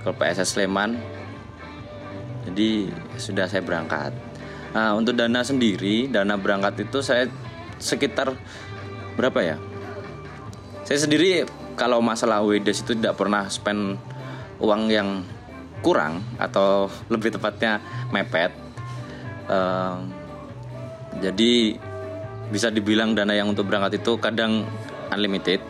klub 0.03 0.19
PSS 0.19 0.59
Sleman 0.59 0.99
jadi 2.47 2.91
sudah 3.19 3.45
saya 3.49 3.63
berangkat. 3.65 4.15
Nah 4.71 4.93
untuk 4.93 5.17
dana 5.17 5.41
sendiri 5.41 6.07
dana 6.07 6.37
berangkat 6.37 6.87
itu 6.87 7.01
saya 7.01 7.27
sekitar 7.81 8.35
berapa 9.19 9.39
ya? 9.41 9.57
Saya 10.85 11.05
sendiri 11.05 11.45
kalau 11.79 12.03
masalah 12.03 12.43
WDS 12.43 12.83
itu 12.83 12.93
tidak 12.97 13.15
pernah 13.15 13.47
spend 13.47 13.95
uang 14.59 14.91
yang 14.91 15.23
kurang 15.79 16.19
atau 16.35 16.91
lebih 17.07 17.31
tepatnya 17.31 17.79
mepet. 18.11 18.51
Ehm, 19.47 20.11
jadi 21.23 21.79
bisa 22.51 22.67
dibilang 22.67 23.15
dana 23.15 23.31
yang 23.31 23.47
untuk 23.47 23.69
berangkat 23.71 24.03
itu 24.03 24.19
kadang 24.19 24.67
unlimited. 25.13 25.63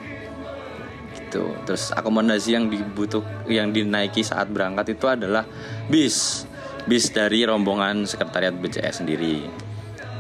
Gitu. 1.14 1.46
Terus 1.70 1.94
akomodasi 1.94 2.58
yang 2.58 2.74
dibutuh 2.74 3.22
yang 3.46 3.70
dinaiki 3.70 4.26
saat 4.26 4.50
berangkat 4.50 4.98
itu 4.98 5.06
adalah 5.06 5.46
bis 5.86 6.49
bis 6.90 7.14
dari 7.14 7.46
rombongan 7.46 8.10
sekretariat 8.10 8.58
BCS 8.58 9.06
sendiri. 9.06 9.46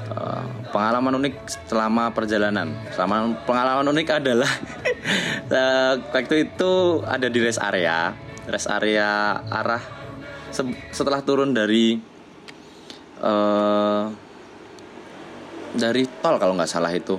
Eh, 0.09 0.45
pengalaman 0.69 1.17
unik 1.17 1.35
selama 1.65 2.13
perjalanan. 2.13 2.69
Selama 2.93 3.33
pengalaman 3.49 3.89
unik 3.89 4.07
adalah 4.21 4.49
eh, 5.57 5.93
waktu 6.13 6.45
itu 6.45 7.01
ada 7.01 7.25
di 7.25 7.39
rest 7.41 7.57
area. 7.57 8.13
Rest 8.45 8.69
area 8.69 9.41
arah 9.49 9.81
se- 10.53 10.93
setelah 10.93 11.25
turun 11.25 11.57
dari 11.57 11.97
eh 13.19 14.03
dari 15.69 16.03
tol 16.21 16.37
kalau 16.37 16.53
nggak 16.53 16.69
salah 16.69 16.93
itu. 16.93 17.17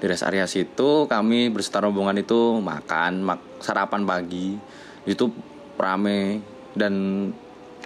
Di 0.00 0.08
rest 0.08 0.24
area 0.24 0.44
situ 0.44 1.04
kami 1.08 1.52
berserta 1.52 1.84
rombongan 1.84 2.20
itu 2.20 2.60
makan 2.60 3.20
mak- 3.24 3.64
sarapan 3.64 4.04
pagi. 4.04 4.56
Itu 5.04 5.32
rame 5.76 6.40
dan 6.76 6.94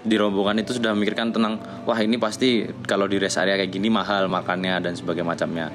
di 0.05 0.15
rombongan 0.21 0.61
itu 0.61 0.77
sudah 0.77 0.93
memikirkan 0.93 1.33
tentang 1.33 1.57
wah 1.89 1.97
ini 1.97 2.21
pasti 2.21 2.69
kalau 2.85 3.09
di 3.09 3.17
rest 3.17 3.41
area 3.41 3.57
kayak 3.57 3.73
gini 3.73 3.89
mahal 3.89 4.29
makannya 4.29 4.79
dan 4.85 4.93
sebagainya 4.93 5.27
macamnya. 5.27 5.67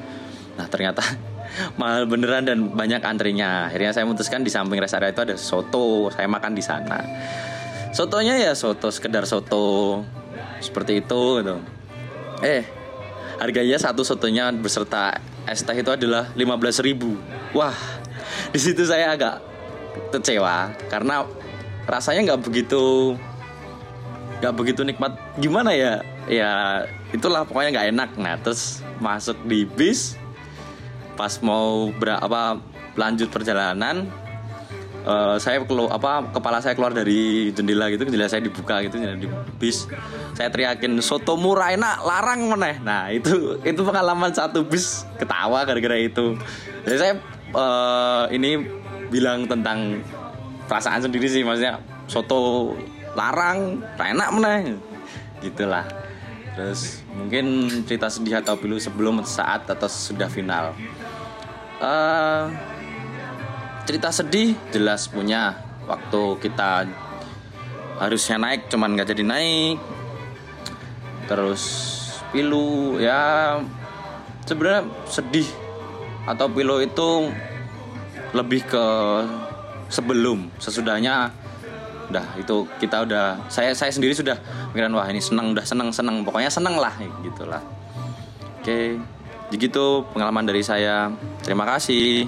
Nah 0.56 0.68
ternyata 0.70 1.02
mahal 1.82 2.06
beneran 2.06 2.46
dan 2.46 2.72
banyak 2.72 3.02
antrinya. 3.02 3.68
Akhirnya 3.68 3.92
saya 3.92 4.06
memutuskan 4.06 4.46
di 4.46 4.54
samping 4.54 4.78
rest 4.78 4.94
area 4.94 5.10
itu 5.10 5.22
ada 5.26 5.36
soto. 5.36 6.14
Saya 6.14 6.30
makan 6.30 6.54
di 6.54 6.62
sana. 6.62 7.02
Sotonya 7.90 8.38
ya 8.38 8.54
soto 8.54 8.94
sekedar 8.94 9.26
soto. 9.26 10.06
Seperti 10.62 11.02
itu 11.02 11.22
gitu. 11.42 11.58
Eh 12.46 12.80
harganya 13.40 13.80
satu 13.80 14.04
sotonya 14.04 14.52
beserta 14.52 15.16
es 15.48 15.64
teh 15.64 15.74
itu 15.74 15.90
adalah 15.90 16.28
15.000 16.36 17.56
wah 17.56 17.74
di 18.52 18.60
situ 18.60 18.84
saya 18.84 19.16
agak 19.16 19.40
kecewa 20.12 20.76
karena 20.92 21.24
rasanya 21.88 22.36
nggak 22.36 22.42
begitu 22.44 23.16
nggak 24.40 24.54
begitu 24.56 24.82
nikmat. 24.88 25.16
Gimana 25.38 25.76
ya? 25.76 26.04
Ya 26.28 26.84
itulah 27.12 27.44
pokoknya 27.44 27.70
nggak 27.76 27.88
enak. 27.96 28.10
Nah 28.18 28.36
terus 28.40 28.82
masuk 29.00 29.36
di 29.48 29.68
bis 29.68 30.16
pas 31.20 31.36
mau 31.44 31.92
berapa 32.00 32.64
lanjut 32.96 33.28
perjalanan 33.28 34.08
eh, 35.04 35.36
saya 35.36 35.60
keluar 35.68 35.92
apa 35.92 36.32
kepala 36.32 36.64
saya 36.64 36.80
keluar 36.80 36.96
dari 36.96 37.52
jendela 37.52 37.92
gitu 37.92 38.08
jendela 38.08 38.32
saya 38.32 38.40
dibuka 38.40 38.80
gitu 38.88 38.96
jendela 39.00 39.20
di 39.20 39.28
bis. 39.60 39.88
Saya 40.36 40.48
teriakin 40.48 41.04
soto 41.04 41.36
murah 41.36 41.76
enak 41.76 42.08
larang 42.08 42.48
meneh. 42.48 42.80
Nah 42.80 43.12
itu 43.12 43.60
itu 43.68 43.82
pengalaman 43.84 44.32
satu 44.32 44.64
bis 44.64 45.04
ketawa 45.20 45.68
gara-gara 45.68 46.00
itu. 46.00 46.40
Jadi 46.88 46.98
saya 46.98 47.14
eh, 47.52 48.24
ini 48.40 48.52
bilang 49.10 49.50
tentang 49.50 50.00
perasaan 50.70 51.02
sendiri 51.02 51.26
sih 51.26 51.42
maksudnya 51.42 51.82
soto 52.06 52.72
larang 53.18 53.82
enak 53.98 54.30
meneh. 54.34 54.62
Gitulah. 55.42 55.86
Terus 56.58 57.06
mungkin 57.16 57.72
cerita 57.88 58.12
sedih 58.12 58.44
atau 58.44 58.60
pilu 58.60 58.76
sebelum 58.76 59.24
saat 59.24 59.64
atau 59.70 59.88
sudah 59.88 60.28
final. 60.28 60.76
Eh, 61.80 62.44
cerita 63.88 64.12
sedih 64.12 64.58
jelas 64.76 65.08
punya. 65.08 65.56
Waktu 65.88 66.22
kita 66.44 66.86
harusnya 67.98 68.38
naik 68.38 68.68
cuman 68.68 68.94
nggak 68.94 69.10
jadi 69.16 69.24
naik. 69.24 69.78
Terus 71.32 71.64
pilu 72.30 73.00
ya 73.02 73.58
sebenarnya 74.46 74.86
sedih 75.10 75.48
atau 76.30 76.46
pilu 76.52 76.78
itu 76.84 77.32
lebih 78.36 78.62
ke 78.70 78.86
sebelum 79.90 80.54
sesudahnya 80.62 81.34
udah 82.10 82.26
itu 82.42 82.66
kita 82.82 83.06
udah 83.06 83.38
saya 83.48 83.72
saya 83.78 83.94
sendiri 83.94 84.18
sudah 84.18 84.36
pikiran 84.74 84.92
wah 84.98 85.06
ini 85.08 85.22
seneng 85.22 85.54
udah 85.54 85.66
seneng 85.66 85.94
seneng. 85.94 86.26
Pokoknya 86.26 86.50
seneng 86.50 86.76
lah 86.78 86.94
gitulah. 87.22 87.62
Oke 88.60 88.98
begitu 89.50 90.04
pengalaman 90.14 90.46
dari 90.46 90.66
saya. 90.66 91.10
Terima 91.46 91.66
kasih 91.70 92.26